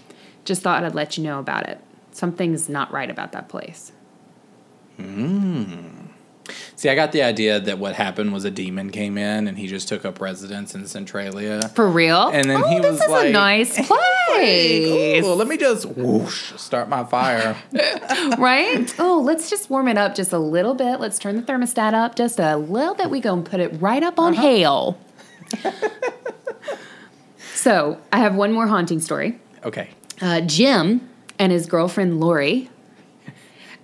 [0.44, 1.80] Just thought I'd let you know about it.
[2.12, 3.92] Something's not right about that place.
[4.96, 6.06] Hmm.
[6.76, 9.66] See, I got the idea that what happened was a demon came in and he
[9.66, 11.68] just took up residence in Centralia.
[11.74, 12.28] For real?
[12.28, 15.86] And then oh, he this was is like- a nice place, Cool, let me just
[15.86, 17.56] whoosh, start my fire.
[18.38, 18.94] right?
[18.98, 21.00] Oh, let's just warm it up just a little bit.
[21.00, 23.10] Let's turn the thermostat up just a little bit.
[23.10, 24.98] We go and put it right up on hail.
[27.54, 29.38] so I have one more haunting story.
[29.64, 29.90] Okay.
[30.20, 32.70] uh, Jim and his girlfriend Lori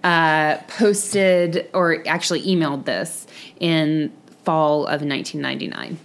[0.05, 3.27] uh, posted or actually emailed this
[3.61, 4.13] in
[4.45, 5.99] fall of 1999.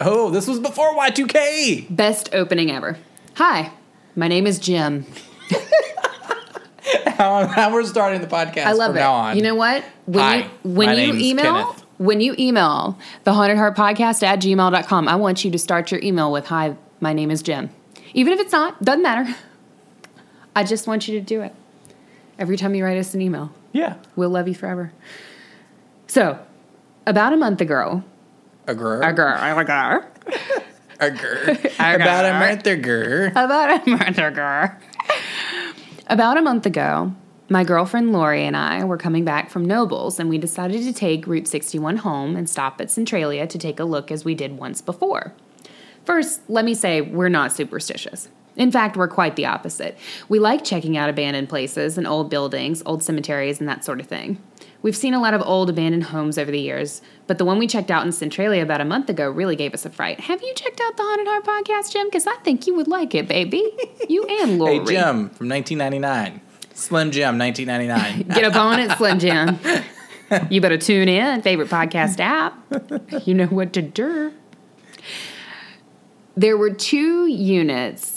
[0.00, 1.94] Oh, this was before Y2K.
[1.94, 2.98] Best opening ever.
[3.34, 3.70] Hi,
[4.14, 5.06] my name is Jim.
[7.06, 9.00] How, how we're starting the podcast I love from it.
[9.00, 9.36] now on.
[9.36, 9.82] You know what?
[10.04, 11.84] When Hi, you when my you email Kenneth.
[11.98, 16.00] when you email the haunted heart podcast at gmail.com, I want you to start your
[16.02, 17.70] email with hi, my name is Jim.
[18.12, 19.34] Even if it's not, doesn't matter.
[20.54, 21.54] I just want you to do it.
[22.38, 23.50] Every time you write us an email.
[23.72, 23.94] yeah.
[24.14, 24.92] We'll love you forever.
[26.06, 26.38] So,
[27.06, 28.02] about a month ago,
[28.66, 29.02] A girl.
[29.02, 30.04] a girl, a girl,
[31.00, 31.56] A girl.
[31.78, 32.40] About a girl.
[32.40, 33.32] murder girl.
[33.36, 34.70] about a month ago,
[36.08, 37.12] about a month ago,
[37.48, 41.26] my girlfriend Lori and I were coming back from Knoebels, and we decided to take
[41.26, 44.80] Route 61 home and stop at Centralia to take a look as we did once
[44.80, 45.32] before.
[46.04, 48.28] First, let me say we're not superstitious.
[48.56, 49.98] In fact, we're quite the opposite.
[50.28, 54.06] We like checking out abandoned places and old buildings, old cemeteries, and that sort of
[54.06, 54.42] thing.
[54.82, 57.66] We've seen a lot of old abandoned homes over the years, but the one we
[57.66, 60.20] checked out in Centralia about a month ago really gave us a fright.
[60.20, 62.06] Have you checked out the Haunted Heart podcast, Jim?
[62.06, 63.62] Because I think you would like it, baby.
[64.08, 64.78] You and Lori.
[64.78, 66.40] Hey, Jim from 1999.
[66.74, 68.28] Slim Jim, 1999.
[68.34, 69.58] Get up on it, Slim Jim.
[70.50, 72.58] You better tune in, favorite podcast app.
[73.24, 74.32] You know what to do.
[76.36, 78.15] There were two units.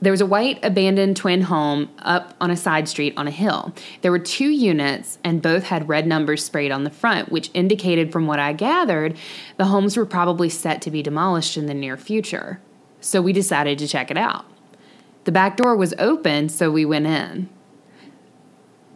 [0.00, 3.74] There was a white abandoned twin home up on a side street on a hill.
[4.02, 8.12] There were two units, and both had red numbers sprayed on the front, which indicated,
[8.12, 9.16] from what I gathered,
[9.56, 12.60] the homes were probably set to be demolished in the near future.
[13.00, 14.44] So we decided to check it out.
[15.24, 17.48] The back door was open, so we went in.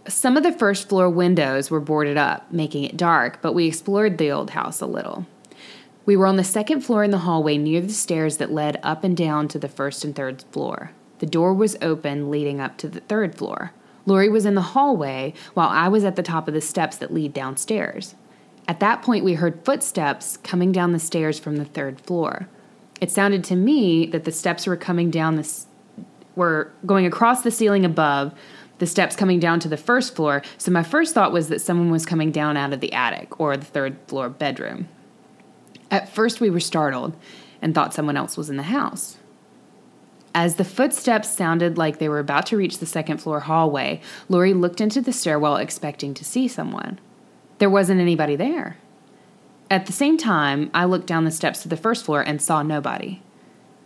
[0.07, 4.19] Some of the first floor windows were boarded up, making it dark, but we explored
[4.19, 5.27] the old house a little.
[6.05, 9.05] We were on the second floor in the hallway near the stairs that led up
[9.05, 10.91] and down to the first and third floor.
[11.21, 13.73] The door was open leading up to the third floor.
[14.05, 17.15] Lori was in the hallway while I was at the top of the steps that
[17.15, 18.17] lead downstairs.
[18.67, 22.49] At that point, we heard footsteps coming down the stairs from the third floor.
[23.01, 25.65] It sounded to me that the steps were coming down the
[26.35, 28.33] were going across the ceiling above,
[28.79, 30.43] the steps coming down to the first floor.
[30.59, 33.57] So my first thought was that someone was coming down out of the attic or
[33.57, 34.89] the third floor bedroom.
[35.93, 37.15] At first, we were startled
[37.61, 39.19] and thought someone else was in the house.
[40.35, 44.55] As the footsteps sounded like they were about to reach the second floor hallway, Lori
[44.55, 46.99] looked into the stairwell expecting to see someone.
[47.59, 48.79] There wasn't anybody there.
[49.71, 52.63] At the same time, I looked down the steps to the first floor and saw
[52.63, 53.21] nobody.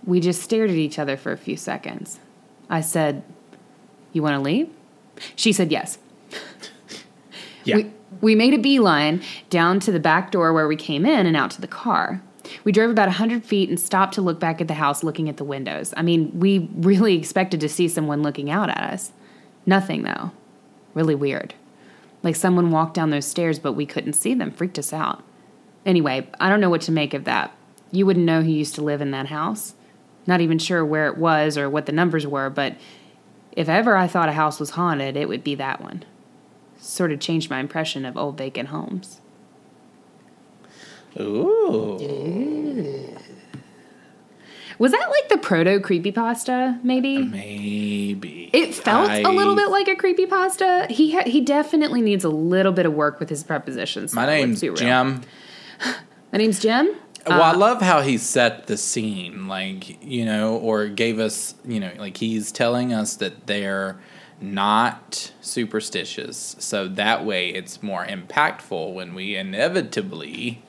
[0.05, 2.21] We just stared at each other for a few seconds.
[2.71, 3.25] I said,
[4.13, 4.69] You want to leave?
[5.35, 5.99] She said yes.
[7.65, 7.77] Yeah.
[7.77, 11.37] We, we made a beeline down to the back door where we came in and
[11.37, 12.23] out to the car.
[12.65, 15.37] We drove about 100 feet and stopped to look back at the house, looking at
[15.37, 15.93] the windows.
[15.97, 19.13] I mean, we really expected to see someone looking out at us.
[19.65, 20.31] Nothing, though.
[20.95, 21.55] Really weird.
[22.23, 24.53] Like someone walked down those stairs, but we couldn't see them.
[24.53, 25.25] Freaked us out.
[25.85, 27.57] Anyway, I don't know what to make of that.
[27.91, 29.75] You wouldn't know who used to live in that house.
[30.27, 32.77] Not even sure where it was or what the numbers were, but
[33.53, 36.05] if ever I thought a house was haunted, it would be that one
[36.87, 39.21] sort of changed my impression of old vacant homes.
[41.19, 43.17] Ooh.
[44.79, 47.19] Was that like the proto creepypasta, maybe?
[47.25, 48.51] Maybe.
[48.53, 50.91] It felt a little bit like a creepypasta.
[50.91, 54.13] He ha- he definitely needs a little bit of work with his prepositions.
[54.13, 54.61] My name's.
[54.61, 55.23] Jim.
[56.33, 56.91] My name's Jim.
[57.27, 61.55] Well, I Uh, love how he set the scene, like, you know, or gave us,
[61.65, 63.97] you know, like he's telling us that they're
[64.41, 66.57] not superstitious.
[66.59, 70.63] So that way it's more impactful when we inevitably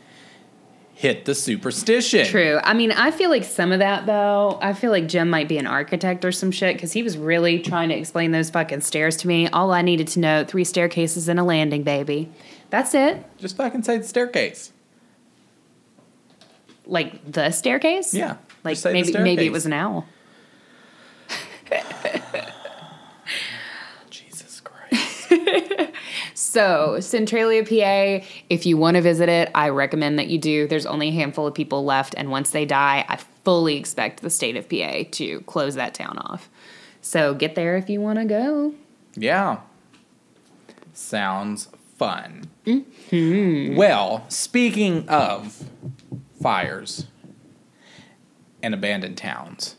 [0.97, 2.25] hit the superstition.
[2.25, 2.59] True.
[2.63, 4.57] I mean, I feel like some of that though.
[4.61, 7.59] I feel like Jim might be an architect or some shit because he was really
[7.59, 9.47] trying to explain those fucking stairs to me.
[9.49, 12.31] All I needed to know: three staircases and a landing, baby.
[12.71, 13.23] That's it.
[13.37, 14.71] Just fucking say the staircase.
[16.87, 18.15] Like the staircase.
[18.15, 18.37] Yeah.
[18.63, 20.07] Like Just say the maybe maybe it was an owl.
[24.09, 25.29] Jesus Christ.
[26.37, 30.67] So, Centralia, PA, if you want to visit it, I recommend that you do.
[30.67, 34.29] There's only a handful of people left, and once they die, I fully expect the
[34.29, 36.47] state of PA to close that town off.
[37.01, 38.75] So, get there if you want to go.
[39.15, 39.61] yeah.
[40.93, 42.43] Sounds fun.
[42.67, 43.75] Mm-hmm.
[43.75, 45.63] Well, speaking of
[46.39, 47.07] fires
[48.61, 49.75] and abandoned towns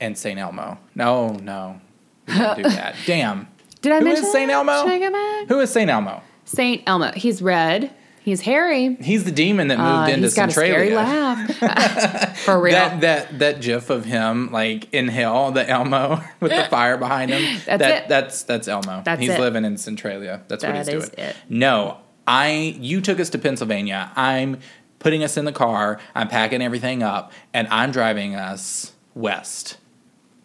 [0.00, 0.40] and St.
[0.40, 0.78] Elmo.
[0.96, 1.80] No, no.
[2.26, 2.96] Do that.
[3.06, 3.46] Damn.
[3.82, 4.48] Did I Who mention is St.
[4.48, 4.54] that?
[4.54, 4.82] Elmo?
[4.82, 5.48] Should I go back?
[5.48, 5.90] Who is St.
[5.90, 6.22] Elmo?
[6.44, 7.12] Saint Elmo.
[7.12, 7.92] He's red.
[8.22, 8.96] He's hairy.
[8.96, 10.98] He's the demon that moved Uh, into he's got Centralia.
[10.98, 12.38] a scary laugh.
[12.38, 12.72] For real.
[12.74, 17.30] That that that gif of him like in hell, the Elmo with the fire behind
[17.30, 17.60] him.
[17.66, 18.08] That's that, it.
[18.08, 19.02] That's that's Elmo.
[19.04, 19.38] That's he's it.
[19.38, 20.42] living in Centralia.
[20.48, 21.28] That's what he's is doing.
[21.28, 21.36] it.
[21.48, 24.10] No, I you took us to Pennsylvania.
[24.16, 24.58] I'm
[24.98, 26.00] putting us in the car.
[26.14, 29.76] I'm packing everything up, and I'm driving us west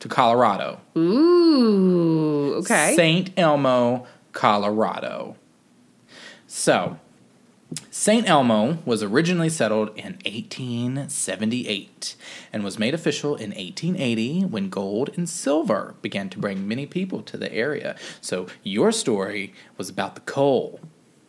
[0.02, 0.82] to Colorado.
[0.98, 2.96] Ooh, okay.
[2.96, 3.32] St.
[3.38, 5.38] Elmo, Colorado.
[6.48, 6.98] So,
[7.90, 8.28] St.
[8.28, 12.16] Elmo was originally settled in 1878
[12.52, 17.22] and was made official in 1880 when gold and silver began to bring many people
[17.22, 17.96] to the area.
[18.20, 20.82] So, your story was about the coal.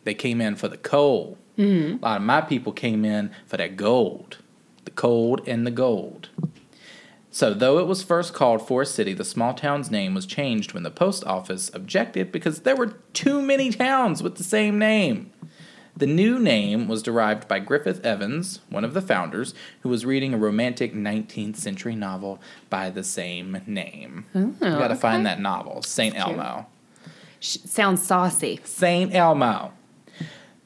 [0.03, 1.37] They came in for the coal.
[1.57, 2.03] Mm-hmm.
[2.03, 4.39] A lot of my people came in for that gold.
[4.85, 6.29] The cold and the gold.
[7.35, 10.83] So, though it was first called Forest City, the small town's name was changed when
[10.83, 15.31] the post office objected because there were too many towns with the same name.
[15.97, 20.35] The new name was derived by Griffith Evans, one of the founders, who was reading
[20.35, 24.25] a romantic 19th century novel by the same name.
[24.35, 26.15] you got to find Oh, that novel, St.
[26.15, 26.67] Elmo.
[27.39, 28.59] Sh- sounds saucy.
[28.63, 29.11] St.
[29.11, 29.73] Elmo.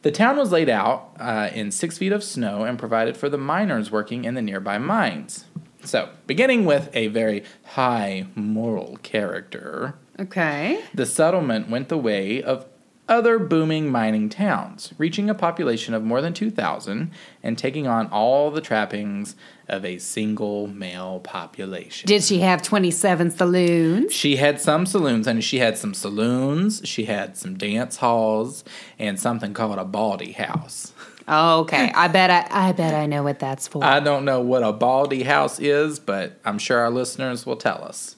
[0.01, 3.38] The town was laid out uh, in six feet of snow and provided for the
[3.38, 5.45] miners working in the nearby mines.
[5.88, 10.79] So, beginning with a very high moral character, Okay.
[10.93, 12.65] the settlement went the way of
[13.09, 17.09] other booming mining towns, reaching a population of more than 2,000
[17.41, 19.38] and taking on all the trappings
[19.69, 22.05] of a single male population.
[22.05, 24.13] Did she have 27 saloons?
[24.13, 28.65] She had some saloons, and she had some saloons, she had some dance halls,
[28.99, 30.91] and something called a baldy house.
[31.28, 31.91] Oh, okay.
[31.95, 33.84] I bet I, I bet I know what that's for.
[33.84, 37.84] I don't know what a baldy house is, but I'm sure our listeners will tell
[37.84, 38.15] us.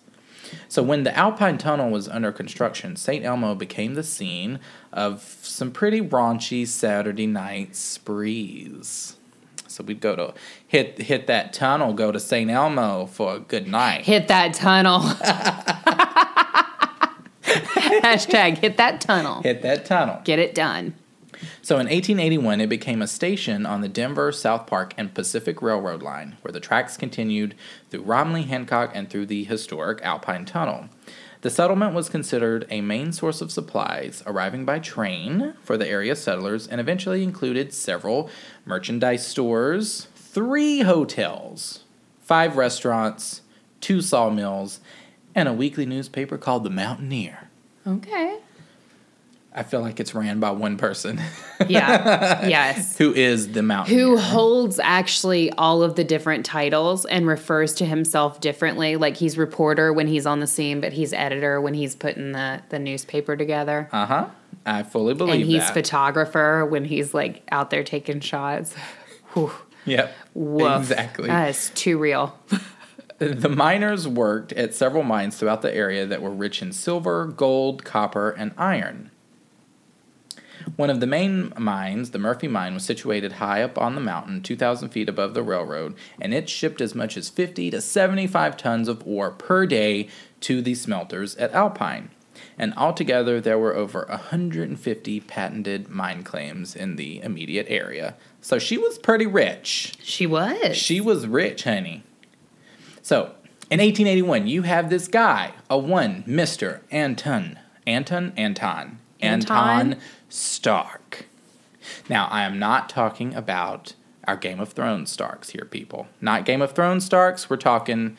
[0.67, 3.23] So, when the Alpine Tunnel was under construction, St.
[3.23, 4.59] Elmo became the scene
[4.91, 9.15] of some pretty raunchy Saturday night sprees.
[9.67, 10.33] So we'd go to
[10.67, 12.49] hit hit that tunnel, go to St.
[12.49, 14.01] Elmo for a good night.
[14.01, 14.99] hit that tunnel.
[18.03, 19.41] Hashtag hit that tunnel.
[19.41, 20.21] Hit that tunnel.
[20.23, 20.95] Get it done.
[21.61, 26.01] So in 1881, it became a station on the Denver, South Park, and Pacific Railroad
[26.01, 27.55] line, where the tracks continued
[27.89, 30.89] through Romley, Hancock, and through the historic Alpine Tunnel.
[31.41, 36.15] The settlement was considered a main source of supplies, arriving by train for the area
[36.15, 38.29] settlers, and eventually included several
[38.65, 41.85] merchandise stores, three hotels,
[42.21, 43.41] five restaurants,
[43.79, 44.81] two sawmills,
[45.33, 47.49] and a weekly newspaper called The Mountaineer.
[47.87, 48.39] Okay.
[49.51, 51.19] I feel like it's ran by one person
[51.67, 52.47] Yeah.
[52.47, 52.97] yes.
[52.97, 54.05] who is the Mountaineer.
[54.05, 58.95] Who holds actually all of the different titles and refers to himself differently.
[58.95, 62.61] Like he's reporter when he's on the scene, but he's editor when he's putting the,
[62.69, 63.89] the newspaper together.
[63.91, 64.29] Uh huh.
[64.65, 65.73] I fully believe and he's that.
[65.73, 68.75] photographer when he's like out there taking shots.
[69.33, 69.51] Whew.
[69.85, 70.13] yep.
[70.35, 70.79] Woof.
[70.81, 71.27] Exactly.
[71.27, 72.37] That is too real.
[73.17, 77.83] the miners worked at several mines throughout the area that were rich in silver, gold,
[77.83, 79.11] copper, and iron.
[80.75, 84.41] One of the main mines, the Murphy Mine, was situated high up on the mountain,
[84.41, 88.87] 2,000 feet above the railroad, and it shipped as much as 50 to 75 tons
[88.87, 90.09] of ore per day
[90.41, 92.09] to the smelters at Alpine.
[92.57, 98.15] And altogether, there were over 150 patented mine claims in the immediate area.
[98.41, 99.97] So she was pretty rich.
[100.01, 100.75] She was.
[100.75, 102.03] She was rich, honey.
[103.01, 103.35] So,
[103.69, 106.81] in 1881, you have this guy, a one, Mr.
[106.91, 107.59] Anton.
[107.85, 108.33] Anton?
[108.35, 108.99] Anton.
[109.21, 109.57] Anton?
[109.57, 111.25] Anton Stark.
[112.07, 113.93] Now, I am not talking about
[114.27, 116.07] our Game of Thrones Starks here, people.
[116.21, 117.49] Not Game of Thrones Starks.
[117.49, 118.15] We're talking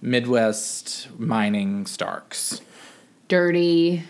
[0.00, 2.60] Midwest mining Starks.
[3.28, 4.02] Dirty,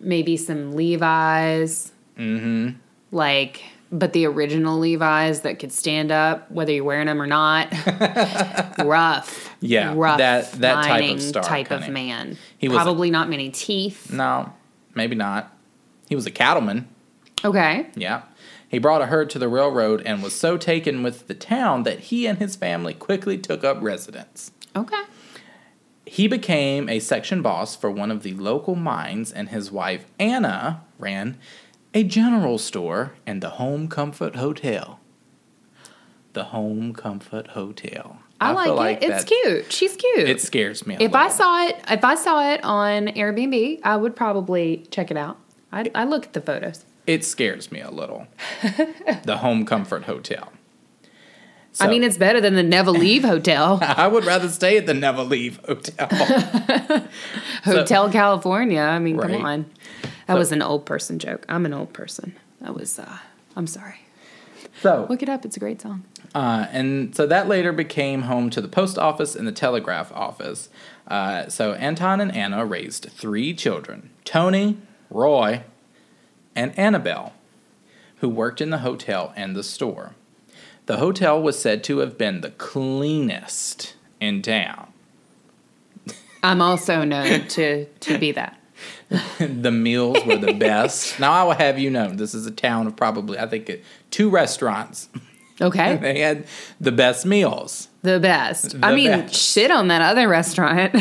[0.00, 1.92] maybe some Levi's.
[2.18, 2.78] Mm-hmm.
[3.12, 7.72] Like, but the original Levi's that could stand up, whether you're wearing them or not.
[8.84, 9.54] rough.
[9.60, 10.18] Yeah, rough.
[10.18, 12.36] that- that type of Stark, type of man.
[12.58, 14.12] He was Probably not many teeth.
[14.12, 14.52] No,
[14.94, 15.52] maybe not.
[16.08, 16.88] He was a cattleman.
[17.44, 17.88] Okay.
[17.94, 18.22] Yeah.
[18.68, 22.00] He brought a herd to the railroad and was so taken with the town that
[22.00, 24.50] he and his family quickly took up residence.
[24.74, 25.02] Okay.
[26.04, 30.82] He became a section boss for one of the local mines, and his wife Anna
[30.98, 31.36] ran
[31.92, 35.00] a general store and the Home Comfort Hotel.
[36.32, 38.18] The Home Comfort Hotel.
[38.40, 39.10] I, like, it.
[39.10, 39.72] It's that- cute.
[39.72, 40.28] She's cute.
[40.28, 40.96] It scares me.
[40.96, 45.10] A if I saw it, if I saw it on Airbnb, I would probably check
[45.10, 45.38] it out.
[45.72, 46.84] I I look at the photos.
[47.06, 48.26] it scares me a little.
[49.24, 50.52] the Home Comfort Hotel.
[51.78, 54.94] I mean, it's better than the Never Leave Hotel, I would rather stay at the
[54.94, 56.08] Never Leave Hotel.
[57.64, 58.80] Hotel California.
[58.80, 59.30] I mean, Right.
[59.30, 59.66] come on.
[60.26, 61.44] That So- was an old person joke.
[61.48, 62.34] I'm an old person.
[62.60, 62.98] That was.
[62.98, 63.18] uh
[63.56, 64.00] I'm sorry.
[64.82, 65.44] so, Look it up.
[65.46, 66.04] It's a great song.
[66.34, 70.68] uh, and so that later became home to the post office and the telegraph office.
[71.08, 74.76] Uh, so Anton and Anna raised three children: Tony,
[75.10, 75.62] Roy,
[76.54, 77.32] and Annabelle,
[78.16, 80.14] who worked in the hotel and the store.
[80.86, 84.92] The hotel was said to have been the cleanest in town.
[86.42, 88.58] I'm also known to to be that.
[89.38, 91.18] the meals were the best.
[91.20, 93.70] now I will have you know, this is a town of probably I think
[94.10, 95.08] two restaurants.
[95.60, 95.96] Okay.
[95.96, 96.46] They had
[96.80, 97.88] the best meals.
[98.02, 98.76] The best.
[98.82, 99.34] I mean, best.
[99.34, 100.94] shit on that other restaurant.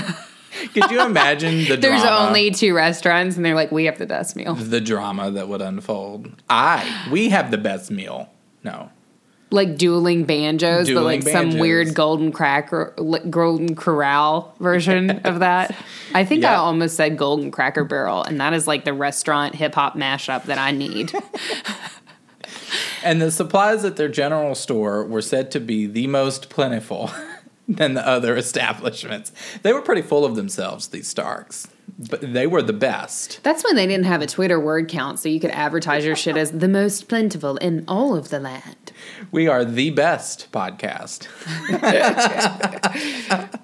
[0.73, 2.27] Could you imagine the There's drama?
[2.27, 4.55] only two restaurants, and they're like, we have the best meal.
[4.55, 6.31] the drama that would unfold.
[6.49, 8.29] I we have the best meal.
[8.63, 8.89] No.
[9.51, 12.93] Like dueling banjos, but Dueling like some weird golden cracker,
[13.29, 15.73] golden corral version of that.
[16.13, 19.75] I think I almost said golden cracker barrel, and that is like the restaurant hip
[19.75, 21.13] hop mashup that I need.
[23.03, 27.11] And the supplies at their general store were said to be the most plentiful
[27.67, 29.31] than the other establishments.
[29.63, 31.67] They were pretty full of themselves, these Starks.
[31.97, 33.39] But they were the best.
[33.43, 36.35] That's when they didn't have a Twitter word count, so you could advertise your shit
[36.35, 38.91] as the most plentiful in all of the land.
[39.31, 41.27] We are the best podcast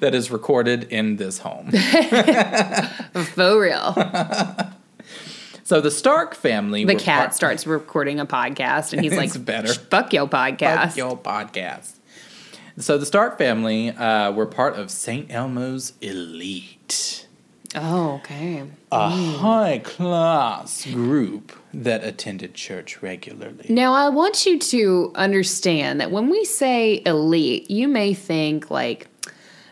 [0.00, 1.70] that is recorded in this home.
[1.70, 3.94] For real.
[5.62, 6.84] So the Stark family.
[6.84, 9.72] The cat part- starts recording a podcast, and he's like, better.
[9.72, 10.88] fuck your podcast.
[10.88, 11.92] Fuck your podcast.
[12.76, 15.30] So the Stark family uh, were part of St.
[15.30, 17.28] Elmo's elite,
[17.76, 18.64] Oh, okay.
[18.90, 23.66] a high class group that attended church regularly.
[23.68, 29.08] Now, I want you to understand that when we say elite, you may think like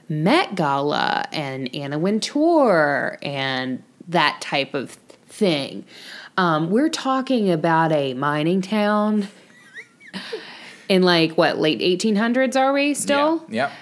[0.08, 4.90] Met Gala and Anna Wintour and that type of
[5.26, 5.84] thing.
[6.36, 9.28] Um, we're talking about a mining town
[10.88, 13.44] in like what, late 1800s, are we still?
[13.48, 13.68] Yeah.
[13.68, 13.72] Yep.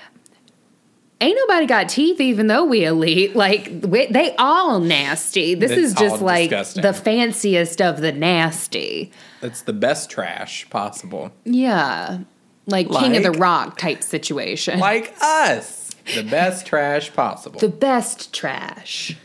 [1.23, 3.37] Ain't nobody got teeth, even though we elite.
[3.37, 5.55] Like we, they all nasty.
[5.55, 6.83] This It's is just all like disgusting.
[6.83, 9.13] the fanciest of the nasty.
[9.43, 11.31] It's the best trash possible.
[11.45, 12.21] Yeah.
[12.67, 14.79] Like, King of the Like- Rock type situation.
[14.79, 15.91] Like us.
[16.15, 17.61] The best trash possible.
[17.61, 19.17] the best trash.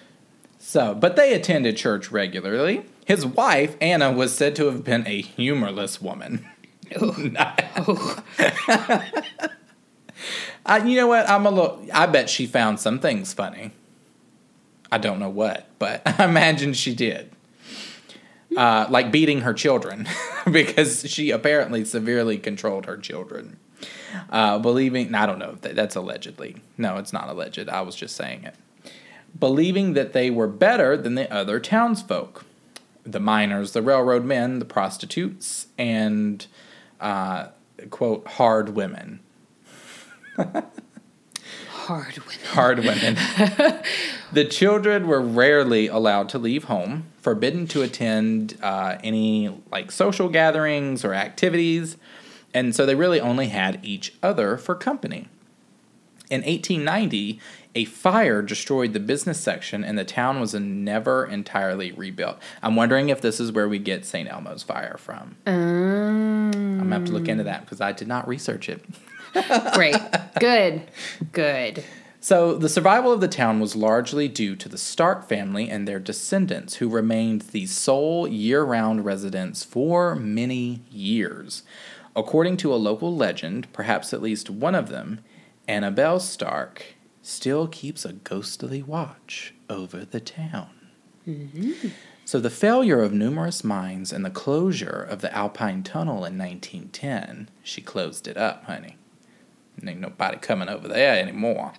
[0.60, 2.84] So, but they attended church regularly.
[3.06, 6.46] His wife, Anna, was said to have been a humorless woman.
[10.66, 11.30] I, you know what?
[11.30, 11.86] I'm a little.
[11.94, 13.72] I bet she found some things funny.
[14.92, 17.32] I don't know what, but I imagine she did.
[18.56, 20.08] Uh, like beating her children,
[20.50, 23.58] because she apparently severely controlled her children.
[24.30, 26.58] Uh, believing, I don't know, that, that's allegedly.
[26.78, 27.68] No, it's not alleged.
[27.68, 28.56] I was just saying it.
[29.38, 32.46] Believing that they were better than the other townsfolk
[33.06, 36.48] the miners, the railroad men, the prostitutes, and,
[37.00, 37.48] uh,
[37.90, 39.20] quote, hard women.
[41.86, 42.46] Hard women.
[42.48, 43.16] hard women.
[44.34, 50.30] the children were rarely allowed to leave home, forbidden to attend uh, any like social
[50.30, 51.98] gatherings or activities,
[52.56, 55.28] and so they really only had each other for company.
[56.32, 57.40] In 1890,
[57.76, 62.38] a fire destroyed the business section, and the town was never entirely rebuilt.
[62.64, 64.30] I'm wondering if this is where we get St.
[64.30, 65.36] Elmo's fire from.
[65.46, 68.84] Um, I'm gonna have to look into that because I did not research it.
[69.74, 69.98] great.
[70.40, 70.84] Good.
[71.34, 71.84] Good.
[72.22, 76.00] So, the survival of the town was largely due to the Stark family and their
[76.00, 81.62] descendants, who remained the sole year round residents for many years.
[82.16, 85.20] According to a local legend, perhaps at least one of them,
[85.68, 86.95] Annabelle Stark
[87.26, 90.70] still keeps a ghostly watch over the town.
[91.28, 91.90] Mm-hmm.
[92.24, 97.50] So, the failure of numerous mines and the closure of the Alpine Tunnel in 1910,
[97.64, 98.98] she closed it up, honey.
[99.86, 101.74] Ain't nobody coming over there anymore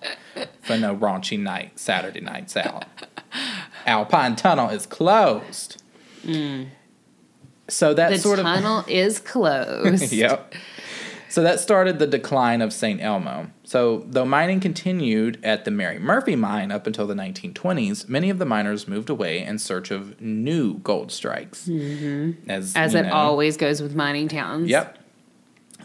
[0.61, 2.85] for no raunchy night, Saturday nights out.
[3.85, 5.81] Alpine Tunnel is closed.
[6.23, 6.67] Mm.
[7.67, 10.13] So that The sort of tunnel is closed.
[10.13, 10.53] yep.
[11.29, 13.01] So that started the decline of St.
[13.01, 13.47] Elmo.
[13.67, 18.39] So, though mining continued at the Mary Murphy mine up until the 1920s, many of
[18.39, 21.67] the miners moved away in search of new gold strikes.
[21.67, 22.49] Mm-hmm.
[22.49, 23.11] As, As it know.
[23.11, 24.69] always goes with mining towns.
[24.69, 24.99] Yep.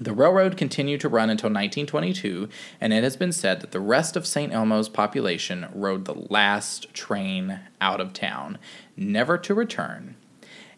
[0.01, 2.49] The railroad continued to run until 1922,
[2.81, 4.53] and it has been said that the rest of St.
[4.53, 8.59] Elmo's population rode the last train out of town,
[8.97, 10.15] never to return.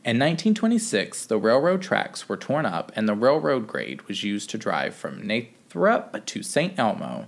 [0.06, 4.58] In 1926, the railroad tracks were torn up, and the railroad grade was used to
[4.58, 5.26] drive from
[5.74, 6.78] Nathrop to St.
[6.78, 7.26] Elmo.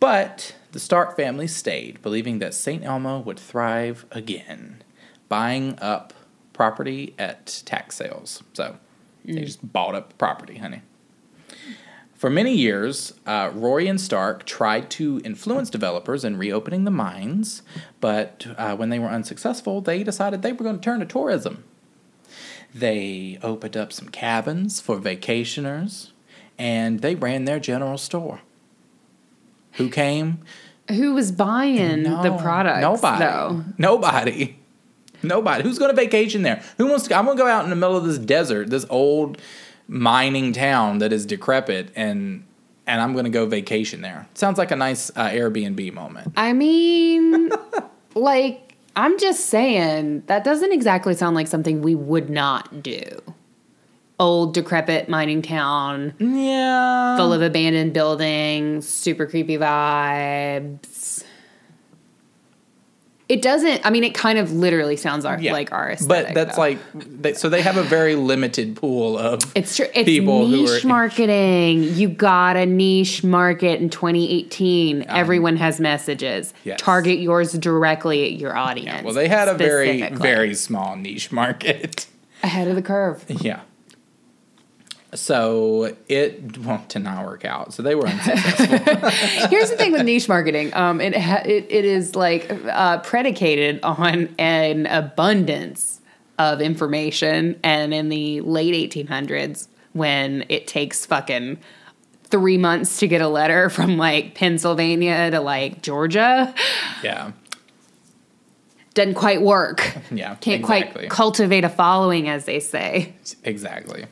[0.00, 2.84] But the Stark family stayed, believing that St.
[2.84, 4.82] Elmo would thrive again,
[5.28, 6.12] buying up
[6.52, 8.42] property at tax sales.
[8.52, 8.76] So
[9.24, 10.82] they just bought up property, honey.
[12.14, 17.62] For many years, uh, Rory and Stark tried to influence developers in reopening the mines,
[18.00, 21.64] but uh, when they were unsuccessful, they decided they were going to turn to tourism.
[22.74, 26.12] They opened up some cabins for vacationers,
[26.58, 28.40] and they ran their general store.
[29.72, 30.38] Who came?
[30.88, 32.80] Who was buying the No, products?
[32.82, 33.24] Nobody.
[33.24, 33.64] Though?
[33.78, 34.56] Nobody.
[35.22, 35.62] Nobody.
[35.62, 36.62] Who's going to vacation there?
[36.76, 37.14] Who wants to?
[37.16, 39.40] I'm going to go out in the middle of this desert, this old
[39.88, 42.44] mining town that is decrepit, and
[42.86, 44.28] and I'm going to go vacation there.
[44.34, 46.34] Sounds like a nice uh, Airbnb moment.
[46.36, 47.50] I mean,
[48.14, 53.22] like, I'm just saying, that doesn't exactly sound like something we would not do.
[54.20, 57.16] Old, decrepit mining town, Yeah.
[57.16, 61.24] full of abandoned buildings, super creepy vibes.
[63.26, 65.52] It doesn't, I mean, it kind of literally sounds Yeah.
[65.52, 66.26] like our aesthetic.
[66.28, 66.60] But that's though.
[66.62, 69.40] like, they, so they have a very limited pool of.
[69.56, 69.86] It's true.
[69.94, 71.84] It's people who niche are- marketing.
[71.96, 75.06] You got a niche market in 2018.
[75.08, 76.50] Everyone has messages.
[76.52, 76.80] Um, yes.
[76.80, 79.02] Target yours directly at your audience.
[79.02, 82.06] well, they had a very, very small niche market.
[82.42, 83.24] ahead of the curve.
[83.28, 83.60] Yeah.
[85.14, 87.72] So it well, did not work out.
[87.72, 89.10] So they were unsuccessful.
[89.48, 90.74] Here's the thing with niche marketing.
[90.74, 96.00] Um, it ha- it, it is like uh, predicated on an abundance
[96.38, 101.58] of information, and in the late 1800s, when it takes fucking
[102.24, 106.52] three months to get a letter from like Pennsylvania to like Georgia,
[107.04, 107.30] yeah.
[108.94, 109.96] doesn't quite work.
[110.10, 110.34] Yeah.
[110.36, 111.02] Can't exactly.
[111.02, 113.14] quite cultivate a following, as they say.
[113.44, 114.06] Exactly.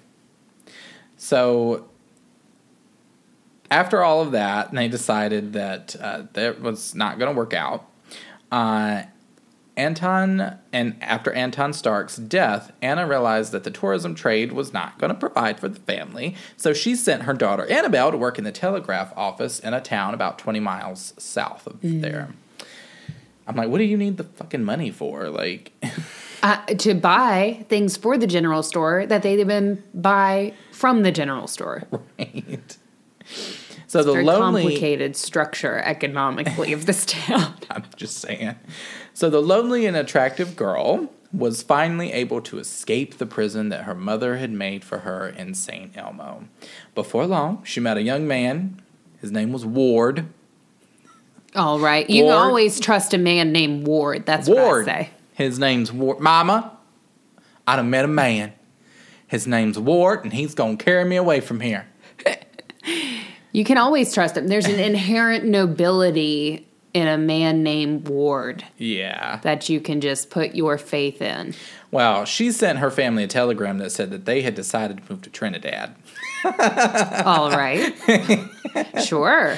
[1.22, 1.88] So
[3.70, 7.88] after all of that, they decided that uh, that was not going to work out.
[8.50, 9.04] Uh,
[9.76, 15.10] Anton and after Anton Stark's death, Anna realized that the tourism trade was not going
[15.10, 18.50] to provide for the family, so she sent her daughter Annabelle to work in the
[18.50, 22.34] telegraph office in a town about 20 miles south of there.
[23.46, 25.28] I'm like, what do you need the fucking money for?
[25.28, 25.70] Like,
[26.44, 31.46] Uh, to buy things for the general store that they then buy from the general
[31.46, 31.84] store.
[32.18, 32.76] right?
[33.86, 37.54] So the Very lonely complicated structure economically of this town.
[37.70, 38.56] I'm just saying.
[39.12, 43.94] So the lonely and attractive girl was finally able to escape the prison that her
[43.94, 45.96] mother had made for her in St.
[45.96, 46.44] Elmo.
[46.94, 48.80] Before long, she met a young man.
[49.20, 50.26] His name was Ward.
[51.54, 54.24] All right, you can always trust a man named Ward.
[54.24, 54.86] That's Ward.
[54.86, 55.10] what I say.
[55.34, 56.18] His name's Ward.
[56.18, 56.78] Mama,
[57.66, 58.54] I'd have met a man.
[59.32, 61.86] His name's Ward, and he's gonna carry me away from here.
[63.54, 64.48] You can always trust him.
[64.48, 69.40] There's an inherent nobility in a man named Ward Yeah.
[69.42, 71.54] that you can just put your faith in.
[71.90, 75.20] Well, she sent her family a telegram that said that they had decided to move
[75.22, 75.94] to Trinidad.
[77.26, 77.92] All right,
[79.04, 79.54] sure.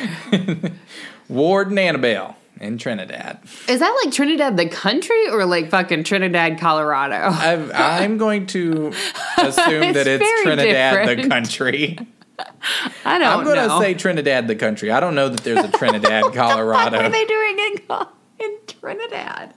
[1.29, 3.39] Ward and Annabelle in Trinidad.
[3.69, 7.17] Is that like Trinidad the country or like fucking Trinidad, Colorado?
[7.17, 8.89] I've, I'm going to
[9.39, 11.99] assume that It's it's very Trinidad the country.
[13.05, 14.91] I don't I'm going to say Trinidad the country.
[14.91, 16.97] I don't know that there's a Trinidad, Colorado.
[16.97, 17.97] What are they doing in,
[18.45, 19.55] in Trinidad?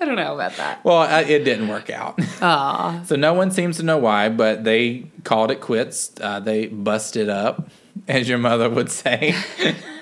[0.00, 0.84] I don't know about that.
[0.84, 2.18] well, I, it didn't work out.
[2.42, 3.02] Aw.
[3.04, 6.12] So no one seems to know why, but they called it quits.
[6.20, 7.68] Uh, they busted up,
[8.08, 9.34] as your mother would say.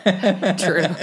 [0.04, 0.84] True.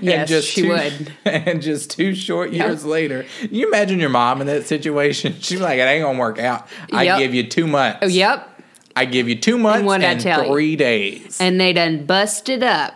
[0.00, 1.12] Yes, just she two, would.
[1.24, 5.34] And just two short years later, you imagine your mom in that situation.
[5.40, 6.68] She's like, "It ain't gonna work out.
[6.92, 7.18] I Yep.
[7.18, 7.98] give you two months.
[8.02, 8.48] Oh, yep.
[8.94, 10.52] I give you two months I and tell you?
[10.52, 11.38] three days.
[11.40, 12.94] and they done busted up.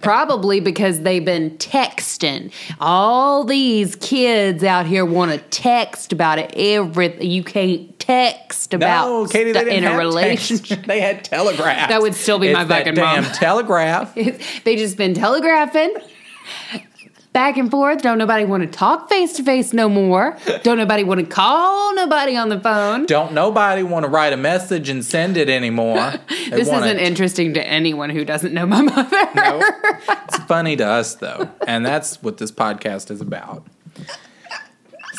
[0.00, 2.52] Probably because they've been texting.
[2.80, 6.52] All these kids out here want to text about it.
[6.56, 10.84] Every you can't text about no, Katie, they stu- in a relationship.
[10.86, 11.88] They had telegraph.
[11.88, 13.32] That would still be my It's that fucking damn mom.
[13.32, 14.14] telegraph.
[14.64, 15.94] they just been telegraphing
[17.32, 18.02] back and forth.
[18.02, 20.36] Don't nobody want to talk face to face no more.
[20.64, 23.06] Don't nobody want to call nobody on the phone.
[23.06, 26.14] Don't nobody want to write a message and send it anymore.
[26.52, 29.28] This isn't interesting to anyone who doesn't know my mother.
[29.34, 29.62] No.
[30.28, 33.64] It's funny to us though, and that's what this podcast is about.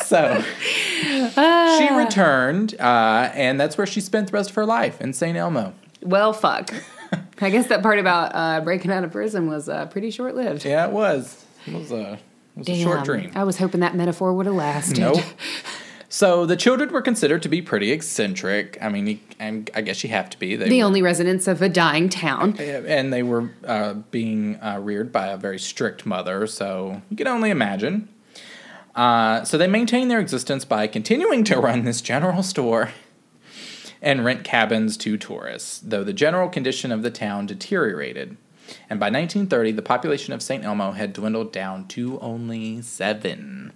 [0.04, 0.42] So
[1.78, 5.36] she returned, uh, and that's where she spent the rest of her life in St.
[5.36, 5.72] Elmo.
[6.02, 6.70] Well, fuck.
[7.40, 10.64] I guess that part about uh, breaking out of prison was uh, pretty short lived.
[10.64, 11.44] Yeah, it was.
[11.66, 12.18] It was a, it
[12.58, 13.32] was a short dream.
[13.34, 14.98] I was hoping that metaphor would have lasted.
[14.98, 15.18] Nope.
[16.10, 18.78] So the children were considered to be pretty eccentric.
[18.80, 20.54] I mean, I guess you have to be.
[20.54, 22.56] They The were- only residents of a dying town.
[22.56, 27.26] and they were uh, being uh, reared by a very strict mother, so you can
[27.26, 28.08] only imagine.
[28.94, 32.92] Uh, so they maintained their existence by continuing to run this general store
[34.00, 38.36] and rent cabins to tourists, though the general condition of the town deteriorated.
[38.88, 40.64] And by 1930, the population of St.
[40.64, 43.72] Elmo had dwindled down to only seven.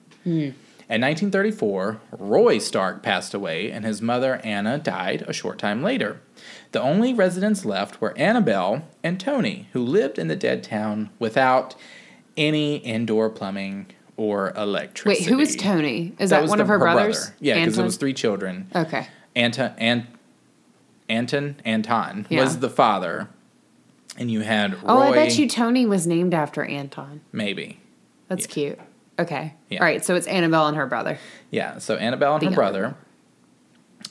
[0.90, 6.20] In 1934, Roy Stark passed away, and his mother Anna died a short time later.
[6.72, 11.74] The only residents left were Annabelle and Tony, who lived in the dead town without
[12.38, 13.86] any indoor plumbing
[14.18, 15.24] or electricity.
[15.24, 16.12] Wait, who is Tony?
[16.18, 17.18] Is that, was one the- of her, brothers?
[17.20, 17.34] brother.
[17.40, 18.66] Yeah, because it was three children.
[18.74, 19.06] Okay.
[19.34, 20.06] Anton, Ant,
[21.08, 22.40] Anton, Anton Yeah.
[22.42, 23.28] was the father,
[24.18, 24.80] and you had Roy.
[24.88, 27.22] Oh, I bet you Tony was named after Anton.
[27.32, 27.80] maybe.
[28.28, 28.78] That's cute.
[29.18, 29.54] Okay.
[29.70, 29.80] Yeah.
[29.80, 30.04] All right.
[30.04, 31.18] So it's Annabelle and her brother.
[31.50, 32.94] Yeah, so Annabelle and The her brother.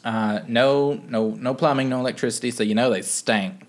[0.04, 3.66] Uh, no, no, no plumbing, no electricity, so you know they stank.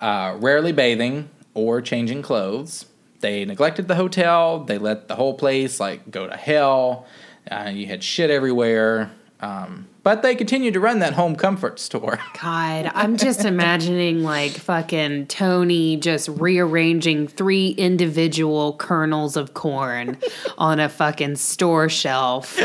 [0.00, 2.84] Uh, rarely bathing or changing clothes.
[3.20, 4.64] They neglected the hotel.
[4.64, 7.06] They let the whole place like go to hell.
[7.50, 9.10] Uh, you had shit everywhere.
[9.40, 12.18] Um, but they continued to run that home comfort store.
[12.40, 20.18] God, I'm just imagining like fucking Tony just rearranging three individual kernels of corn
[20.56, 22.58] on a fucking store shelf,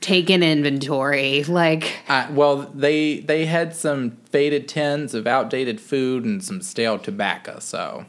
[0.00, 1.44] taking inventory.
[1.44, 6.98] Like, Uh, well, they they had some faded tins of outdated food and some stale
[6.98, 7.58] tobacco.
[7.58, 8.06] So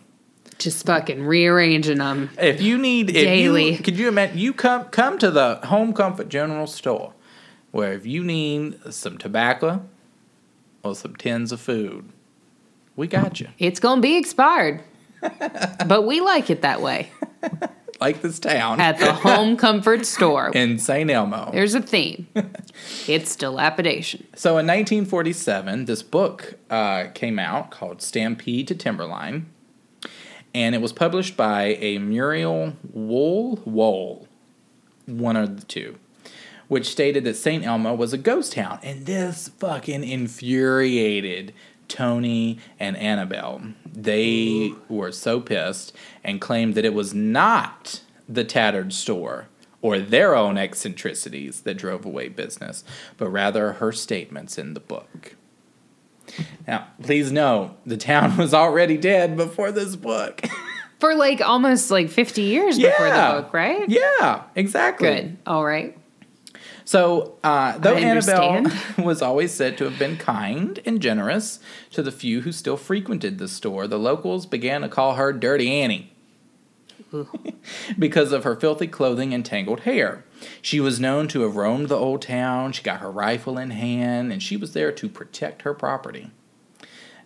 [0.58, 2.30] just fucking rearranging them.
[2.40, 3.74] If you need if Daily.
[3.74, 7.14] you, could you imagine you come come to the Home Comfort General Store,
[7.72, 9.84] where if you need some tobacco
[10.84, 12.10] or some tins of food,
[12.96, 13.50] we got you.
[13.60, 14.82] It's gonna be expired,
[15.88, 17.10] but we like it that way
[18.02, 20.50] Like this town at the home comfort store.
[20.54, 21.10] in St.
[21.10, 21.50] Elmo.
[21.52, 22.28] There's a theme.
[23.08, 24.28] It's dilapidation.
[24.36, 29.46] So in 1947, this book uh, came out called Stampede to Timberline,
[30.56, 34.26] and it was published by a Muriel Wool Wool,
[35.06, 35.98] one of the two,
[36.70, 37.66] which stated that St.
[37.66, 41.54] Elmo was a ghost town, and this fucking infuriated
[41.90, 43.74] Tony and Annabelle.
[43.86, 45.92] They were so pissed
[46.24, 48.00] and claimed that it was not
[48.30, 49.50] the tattered store
[49.82, 52.86] or their own eccentricities that drove away business,
[53.18, 55.36] but rather her statements in the book.
[56.68, 60.42] Now, please know the town was already dead before this book.
[61.00, 63.88] For like almost like 50 years before the book, right?
[63.90, 65.08] yeah, exactly.
[65.10, 65.38] Good.
[65.46, 65.98] All right.
[66.86, 68.72] So, uh, though Annabelle
[69.04, 71.60] was always said to have been kind and generous
[71.92, 75.72] to the few who still frequented the store, the locals began to call her Dirty
[75.72, 76.14] Annie
[77.98, 80.24] because of her filthy clothing and tangled hair.
[80.62, 84.32] She was known to have roamed the old town, she got her rifle in hand,
[84.32, 86.32] and she was there to protect her property.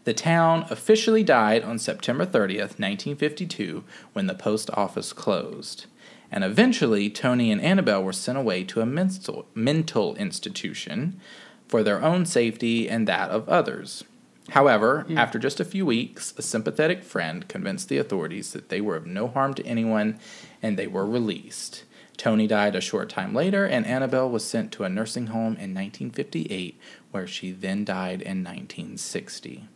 [0.05, 3.83] The town officially died on September 30th, 1952,
[4.13, 5.85] when the post office closed.
[6.31, 11.19] And eventually, Tony and Annabelle were sent away to a mental, mental institution
[11.67, 14.03] for their own safety and that of others.
[14.49, 15.17] However, hmm.
[15.17, 19.05] after just a few weeks, a sympathetic friend convinced the authorities that they were of
[19.05, 20.19] no harm to anyone
[20.61, 21.83] and they were released.
[22.19, 25.73] Tony died a short time later, and Annabelle was sent to a nursing home in
[25.73, 26.77] 1958,
[27.11, 29.69] where she then died in 1960.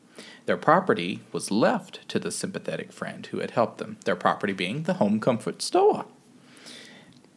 [0.46, 4.84] Their property was left to the sympathetic friend who had helped them, their property being
[4.84, 6.06] the home comfort store.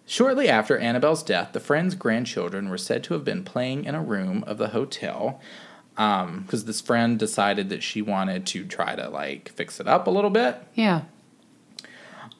[0.07, 4.03] Shortly after Annabelle's death, the friend's grandchildren were said to have been playing in a
[4.03, 5.41] room of the hotel
[5.95, 10.11] because this friend decided that she wanted to try to like fix it up a
[10.11, 11.03] little bit Yeah.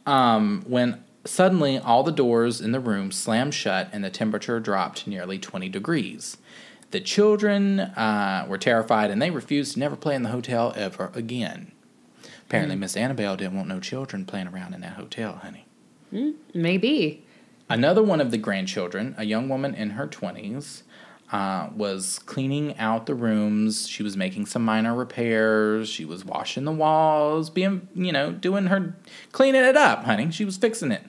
[0.05, 5.07] um, when suddenly all the doors in the room slammed shut and the temperature dropped
[5.07, 6.37] nearly 20 degrees.
[6.91, 11.11] The children uh, were terrified and they refused to never play in the hotel ever
[11.15, 11.73] again.
[12.47, 15.67] Apparently, Miss Annabelle didn't want no children playing around in that hotel, honey.
[16.55, 17.25] Maybe.
[17.69, 20.83] Another one of the grandchildren, a young woman in her 20s,
[21.33, 23.89] uh, was cleaning out the rooms.
[23.89, 25.89] She was making some minor repairs.
[25.89, 28.95] She was washing the walls, being, you know, doing her,
[29.33, 30.31] cleaning it up, honey.
[30.31, 31.03] She was fixing it.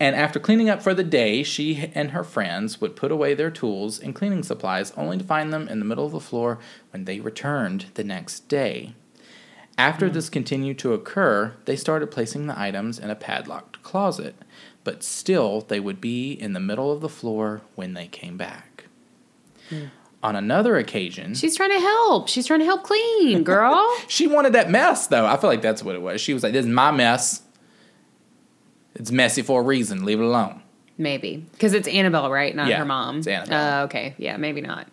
[0.00, 3.50] And after cleaning up for the day, she and her friends would put away their
[3.50, 6.58] tools and cleaning supplies only to find them in the middle of the floor
[6.90, 8.94] when they returned the next day.
[9.76, 10.14] After hmm.
[10.14, 14.34] this continued to occur, they started placing the items in a padlocked closet,
[14.84, 18.86] but still they would be in the middle of the floor when they came back.
[19.68, 19.86] Hmm.
[20.22, 22.28] On another occasion, She's trying to help.
[22.28, 23.90] She's trying to help clean, girl.
[24.08, 25.26] she wanted that mess though.
[25.26, 26.20] I feel like that's what it was.
[26.20, 27.40] She was like, "This is my mess.
[28.94, 30.04] It's messy for a reason.
[30.04, 30.62] Leave it alone."
[31.00, 31.44] maybe.
[31.52, 32.54] Because it's Annabelle, right?
[32.54, 33.18] Not Yeah, her mom.
[33.18, 33.80] it's Annabelle.
[33.80, 34.14] Uh, okay.
[34.18, 34.86] Yeah, maybe not.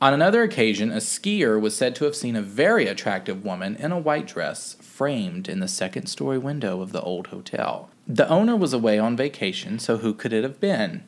[0.00, 3.92] On another occasion, a skier was said to have seen a very attractive woman in
[3.92, 7.88] a white dress framed in the second story window of the old hotel.
[8.06, 11.04] The owner was away on vacation, so who could it have been?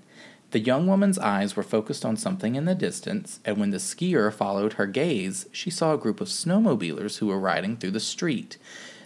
[0.53, 4.33] The young woman's eyes were focused on something in the distance, and when the skier
[4.33, 8.57] followed her gaze, she saw a group of snowmobilers who were riding through the street.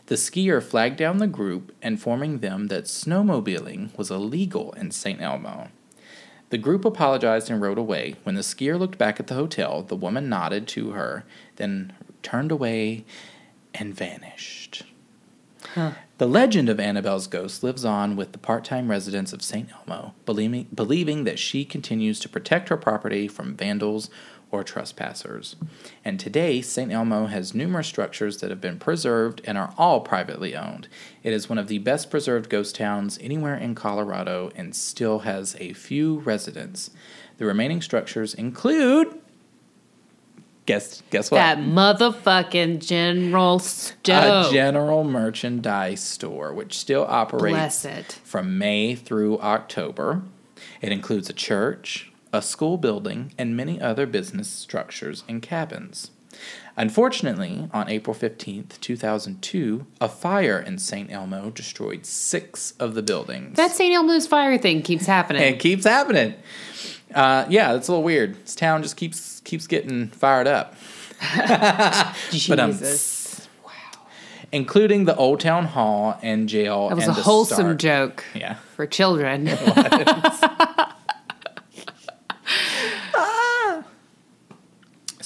[0.09, 5.21] The skier flagged down the group, informing them that snowmobiling was illegal in St.
[5.21, 5.69] Elmo.
[6.49, 8.17] The group apologized and rode away.
[8.23, 11.25] When the skier looked back at the hotel, the woman nodded to her,
[11.57, 13.05] then turned away
[13.75, 14.85] and vanished.
[16.17, 19.69] The legend of Annabelle's ghost lives on with the part time residents of St.
[19.71, 24.09] Elmo, believing, believing that she continues to protect her property from vandals
[24.51, 25.57] or trespassers.
[26.05, 26.91] And today, St.
[26.91, 30.89] Elmo has numerous structures that have been preserved and are all privately owned.
[31.23, 35.57] It is one of the best preserved ghost towns anywhere in Colorado and still has
[35.61, 36.91] a few residents.
[37.39, 39.21] The remaining structures include.
[40.67, 41.39] Guess, guess what?
[41.39, 44.47] That motherfucking General Stove.
[44.47, 47.87] a general merchandise store, which still operates
[48.25, 50.23] from May through October.
[50.83, 56.11] It includes a church, a school building, and many other business structures and cabins.
[56.77, 61.11] Unfortunately, on April 15th, 2002, a fire in St.
[61.11, 63.57] Elmo destroyed six of the buildings.
[63.57, 63.93] That St.
[63.93, 65.43] Elmo's fire thing keeps happening.
[65.43, 66.35] it keeps happening.
[67.13, 68.37] Uh, yeah, it's a little weird.
[68.45, 70.75] This town just keeps keeps getting fired up.
[72.49, 73.49] But, um, Jesus.
[74.53, 76.89] including the Old Town Hall and jail.
[76.91, 78.55] That was a wholesome joke Yeah.
[78.77, 79.49] for children.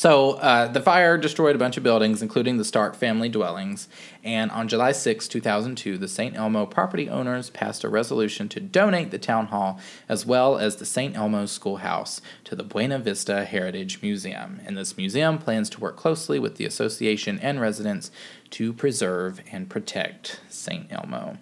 [0.02, 3.88] So uh, the fire destroyed a bunch of buildings, including the Stark family dwellings.
[4.24, 6.34] And on July 6, 2002, the St.
[6.34, 10.84] Elmo property owners passed a resolution to donate the town hall as well as the
[10.84, 11.16] St.
[11.16, 14.60] Elmo schoolhouse to the Buena Vista Heritage Museum.
[14.66, 18.10] And this museum plans to work closely with the association and residents
[18.50, 20.90] to preserve and protect St.
[20.90, 21.38] Elmo.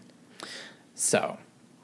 [0.95, 1.39] So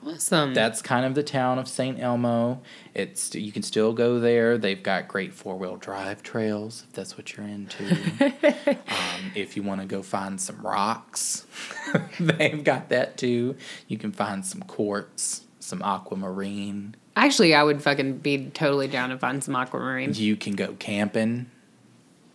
[0.05, 0.55] awesome.
[0.55, 2.01] that's kind of the town of St.
[2.01, 2.63] Elmo.
[2.95, 4.59] It's you can still go there.
[4.59, 7.85] They've got great four wheel drive trails if that's what you're into.
[8.89, 11.47] um, if you want to go find some rocks,
[12.21, 13.57] they've got that too.
[13.89, 16.97] You can find some quartz, some aquamarine.
[17.15, 20.13] Actually, I would fucking be totally down to find some aquamarine.
[20.15, 21.51] You can go camping.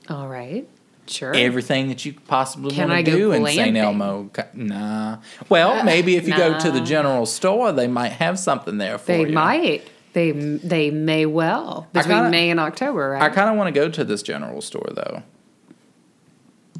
[0.09, 0.67] All right.
[1.07, 1.33] Sure.
[1.33, 3.75] Everything that you possibly Can want to do in St.
[3.75, 4.29] Elmo.
[4.53, 5.17] Nah.
[5.49, 8.97] Well, uh, maybe if you go to the general store, they might have something there
[8.97, 9.33] for they you.
[9.33, 9.87] might.
[10.13, 13.21] They they may well between kinda- May and October, right?
[13.23, 15.23] I kind of want to go to this general store though.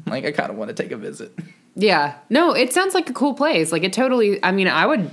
[0.06, 1.32] Like I kind of want to take a visit.
[1.74, 2.14] Yeah.
[2.28, 3.72] No, it sounds like a cool place.
[3.72, 5.10] Like it totally I mean, I would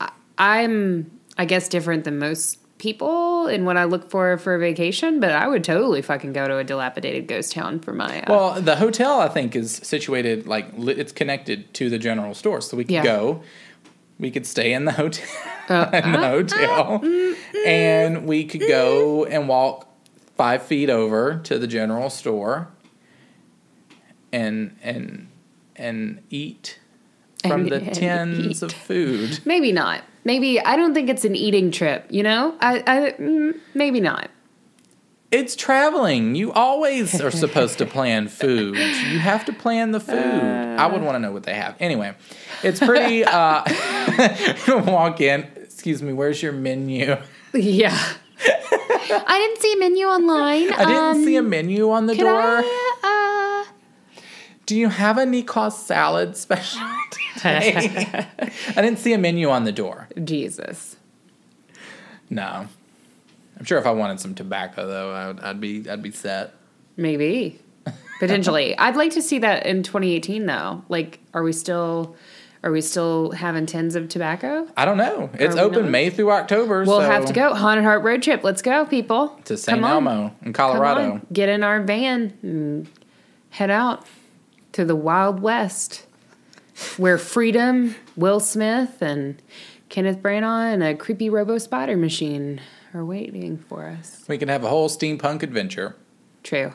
[0.00, 4.58] I, I'm I guess different than most people and what I look for for a
[4.58, 8.24] vacation, but I would totally fucking go to a dilapidated ghost town for my uh,
[8.28, 12.76] Well, the hotel I think is situated like it's connected to the general store, so
[12.76, 13.04] we could Yeah.
[13.04, 13.42] go.
[14.18, 15.26] We could stay in the hotel,
[15.68, 17.00] Uh, in the hotel,
[17.64, 19.86] and we could go and walk
[20.36, 22.68] five feet over to the general store,
[24.32, 25.28] and and
[25.76, 26.78] and eat
[27.46, 28.62] from And- the and tins eat.
[28.62, 29.38] of food.
[29.44, 30.02] maybe not.
[30.24, 32.54] Maybe I don't think it's an eating trip, you know?
[32.60, 34.30] I I mm, maybe not.
[35.30, 36.34] It's traveling.
[36.34, 38.76] You always are supposed to plan food.
[38.76, 40.14] You have to plan the food.
[40.18, 41.74] I would want to know what they have.
[41.80, 42.14] Anyway,
[42.62, 43.24] it's pretty.
[43.24, 43.64] Uh,
[44.86, 45.48] walk in.
[45.56, 46.12] Excuse me.
[46.12, 47.16] Where's your menu?
[47.54, 47.98] Yeah.
[48.44, 50.72] I didn't see a menu online.
[50.72, 52.40] I didn't Um, see a menu on the door.
[52.40, 53.72] I, uh,
[54.66, 56.80] Do you have a Nikos salad special
[57.34, 58.26] today?
[58.40, 60.08] I didn't see a menu on the door.
[60.22, 60.96] Jesus.
[62.30, 62.68] No.
[63.58, 66.54] I'm sure if I wanted some tobacco though, I would, I'd be I'd be set.
[66.96, 67.60] Maybe.
[68.18, 68.76] Potentially.
[68.76, 70.84] I'd like to see that in 2018 though.
[70.88, 72.16] Like are we still
[72.64, 74.68] are we still having tins of tobacco?
[74.76, 75.30] I don't know.
[75.34, 75.90] It's open not?
[75.90, 76.84] May through October.
[76.84, 77.54] We'll so have to go.
[77.54, 78.44] Haunted Heart Road Trip.
[78.44, 79.40] Let's go, people.
[79.44, 79.82] to St.
[79.82, 81.20] Elmo in Colorado.
[81.32, 82.88] Get in our van and
[83.50, 84.06] head out
[84.72, 86.06] to the Wild West
[86.98, 89.40] where freedom, Will Smith, and
[89.88, 92.60] Kenneth Branagh and a creepy robo spider machine
[92.94, 94.24] are waiting for us.
[94.28, 95.96] We can have a whole steampunk adventure.
[96.42, 96.72] True.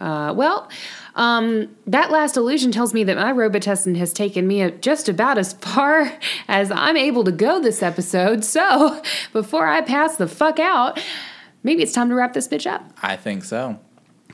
[0.00, 0.68] Uh, well,
[1.14, 5.52] um, that last illusion tells me that my Robitussin has taken me just about as
[5.52, 6.18] far
[6.48, 8.44] as I'm able to go this episode.
[8.44, 9.02] So,
[9.32, 11.00] before I pass the fuck out,
[11.62, 12.90] maybe it's time to wrap this bitch up.
[13.02, 13.78] I think so.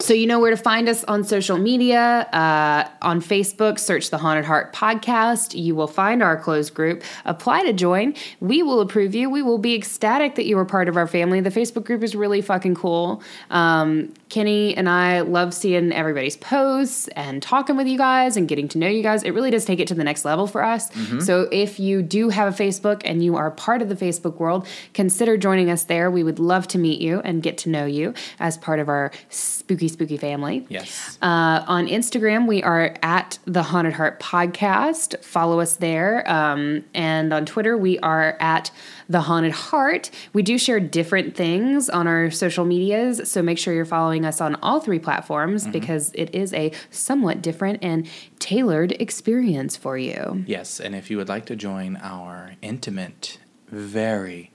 [0.00, 2.28] So you know where to find us on social media.
[2.32, 5.58] Uh, on Facebook, search the Haunted Heart Podcast.
[5.58, 7.02] You will find our closed group.
[7.24, 8.14] Apply to join.
[8.40, 9.28] We will approve you.
[9.30, 11.40] We will be ecstatic that you are part of our family.
[11.40, 13.22] The Facebook group is really fucking cool.
[13.50, 18.68] Um, Kenny and I love seeing everybody's posts and talking with you guys and getting
[18.68, 19.22] to know you guys.
[19.22, 20.90] It really does take it to the next level for us.
[21.24, 24.66] So if you do have a Facebook and you are part of the Facebook world,
[24.92, 26.10] consider joining us there.
[26.10, 29.10] We would love to meet you and get to know you as part of our
[29.30, 30.66] spooky, spooky family.
[30.68, 31.18] Yes.
[31.20, 35.22] Uh, on Instagram, we are at the Haunted Heart Podcast.
[35.24, 36.28] Follow us there.
[36.30, 38.70] Um, and on Twitter, we are at
[39.08, 40.10] the Haunted Heart.
[40.32, 44.40] We do share different things on our social medias, so make sure you're following us
[44.40, 48.06] on all three platforms because it is a somewhat different and
[48.38, 50.44] tailored experience for you.
[50.46, 53.38] Yes, and if you would like to join our intimate,
[53.68, 54.50] very,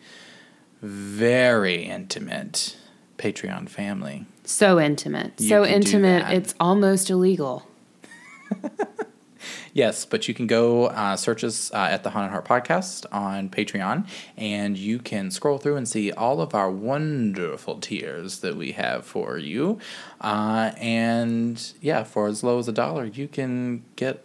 [0.81, 2.77] very intimate
[3.17, 5.33] Patreon family, So intimate.
[5.39, 7.67] You so intimate, it's almost illegal.
[9.73, 13.49] Yes, but you can go uh, search us uh, at the Haunted Heart Podcast on
[13.49, 14.07] Patreon,
[14.37, 19.03] and you can scroll through and see all of our wonderful tiers that we have
[19.03, 19.79] for you.
[20.21, 24.23] Uh, and yeah, for as low as a dollar, you can get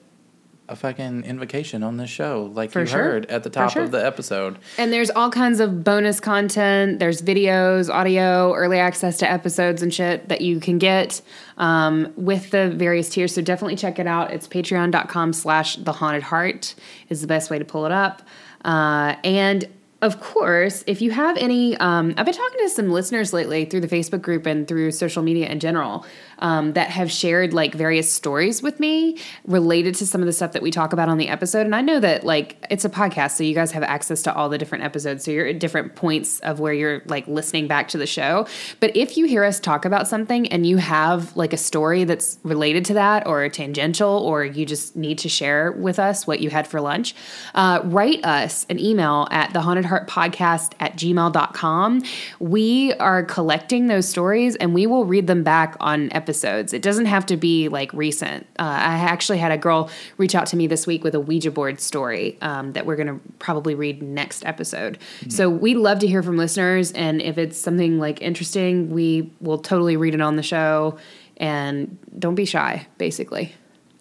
[0.68, 3.02] a fucking invocation on this show, like For you sure.
[3.02, 3.82] heard at the top sure.
[3.82, 4.58] of the episode.
[4.76, 6.98] And there's all kinds of bonus content.
[6.98, 11.22] There's videos, audio, early access to episodes and shit that you can get
[11.56, 13.34] um, with the various tiers.
[13.34, 14.32] So definitely check it out.
[14.32, 16.74] It's patreon.com slash the haunted heart
[17.08, 18.22] is the best way to pull it up.
[18.64, 19.68] Uh, and
[20.00, 23.80] of course, if you have any, um, I've been talking to some listeners lately through
[23.80, 26.06] the Facebook group and through social media in general
[26.40, 30.52] um, that have shared like various stories with me related to some of the stuff
[30.52, 31.66] that we talk about on the episode.
[31.66, 34.48] And I know that like it's a podcast, so you guys have access to all
[34.48, 35.24] the different episodes.
[35.24, 38.46] So you're at different points of where you're like listening back to the show.
[38.80, 42.38] But if you hear us talk about something and you have like a story that's
[42.42, 46.50] related to that or tangential, or you just need to share with us what you
[46.50, 47.14] had for lunch,
[47.54, 52.02] uh, write us an email at the haunted heart podcast at gmail.com.
[52.38, 56.27] We are collecting those stories and we will read them back on episodes.
[56.34, 58.46] It doesn't have to be like recent.
[58.58, 61.50] Uh, I actually had a girl reach out to me this week with a Ouija
[61.50, 64.98] board story um, that we're going to probably read next episode.
[65.28, 66.92] So we love to hear from listeners.
[66.92, 70.98] And if it's something like interesting, we will totally read it on the show.
[71.36, 73.54] And don't be shy, basically.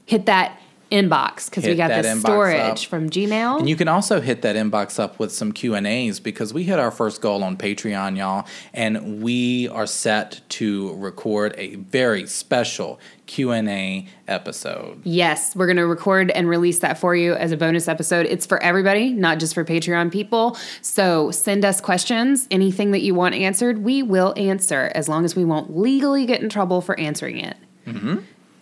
[0.05, 0.59] Hit that
[0.91, 2.79] inbox because we got the storage up.
[2.79, 3.59] from Gmail.
[3.59, 6.63] And you can also hit that inbox up with some Q and A's because we
[6.63, 12.25] hit our first goal on Patreon, y'all, and we are set to record a very
[12.25, 15.01] special Q and A episode.
[15.03, 18.25] Yes, we're going to record and release that for you as a bonus episode.
[18.25, 20.57] It's for everybody, not just for Patreon people.
[20.81, 25.35] So send us questions, anything that you want answered, we will answer as long as
[25.35, 27.57] we won't legally get in trouble for answering it.
[27.85, 28.17] Mm-hmm.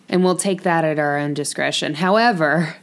[0.08, 1.94] And we'll take that at our own discretion.
[1.94, 2.76] However,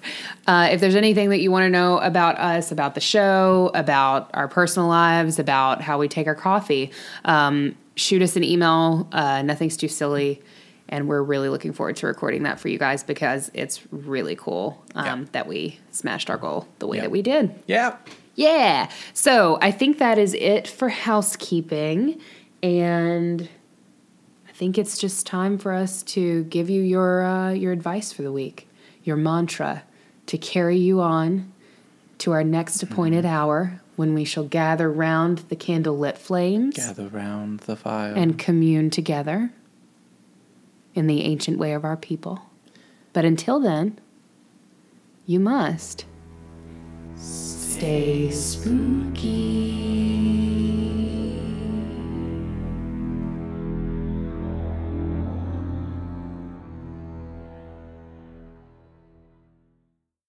[0.45, 4.29] uh, if there's anything that you want to know about us, about the show, about
[4.33, 6.91] our personal lives, about how we take our coffee,
[7.23, 9.07] um, shoot us an email.
[9.13, 10.41] Uh, nothing's too silly.
[10.89, 14.83] And we're really looking forward to recording that for you guys because it's really cool
[14.93, 15.25] um, Yeah.
[15.31, 17.03] that we smashed our goal the way Yeah.
[17.03, 17.55] that we did.
[17.67, 17.95] Yeah.
[18.35, 18.89] Yeah.
[19.13, 22.19] So I think that is it for housekeeping.
[22.61, 23.47] And
[24.53, 28.21] I think it's just time for us to give you your uh, your advice for
[28.21, 28.67] the week,
[29.03, 29.81] your mantra
[30.27, 31.51] to carry you on
[32.19, 37.61] to our next appointed hour when we shall gather round the candlelit flames Gather round
[37.61, 38.13] the fire.
[38.13, 39.51] and commune together
[40.93, 42.43] in the ancient way of our people.
[43.11, 43.99] But until then,
[45.25, 46.05] you must
[47.15, 49.63] stay spooky.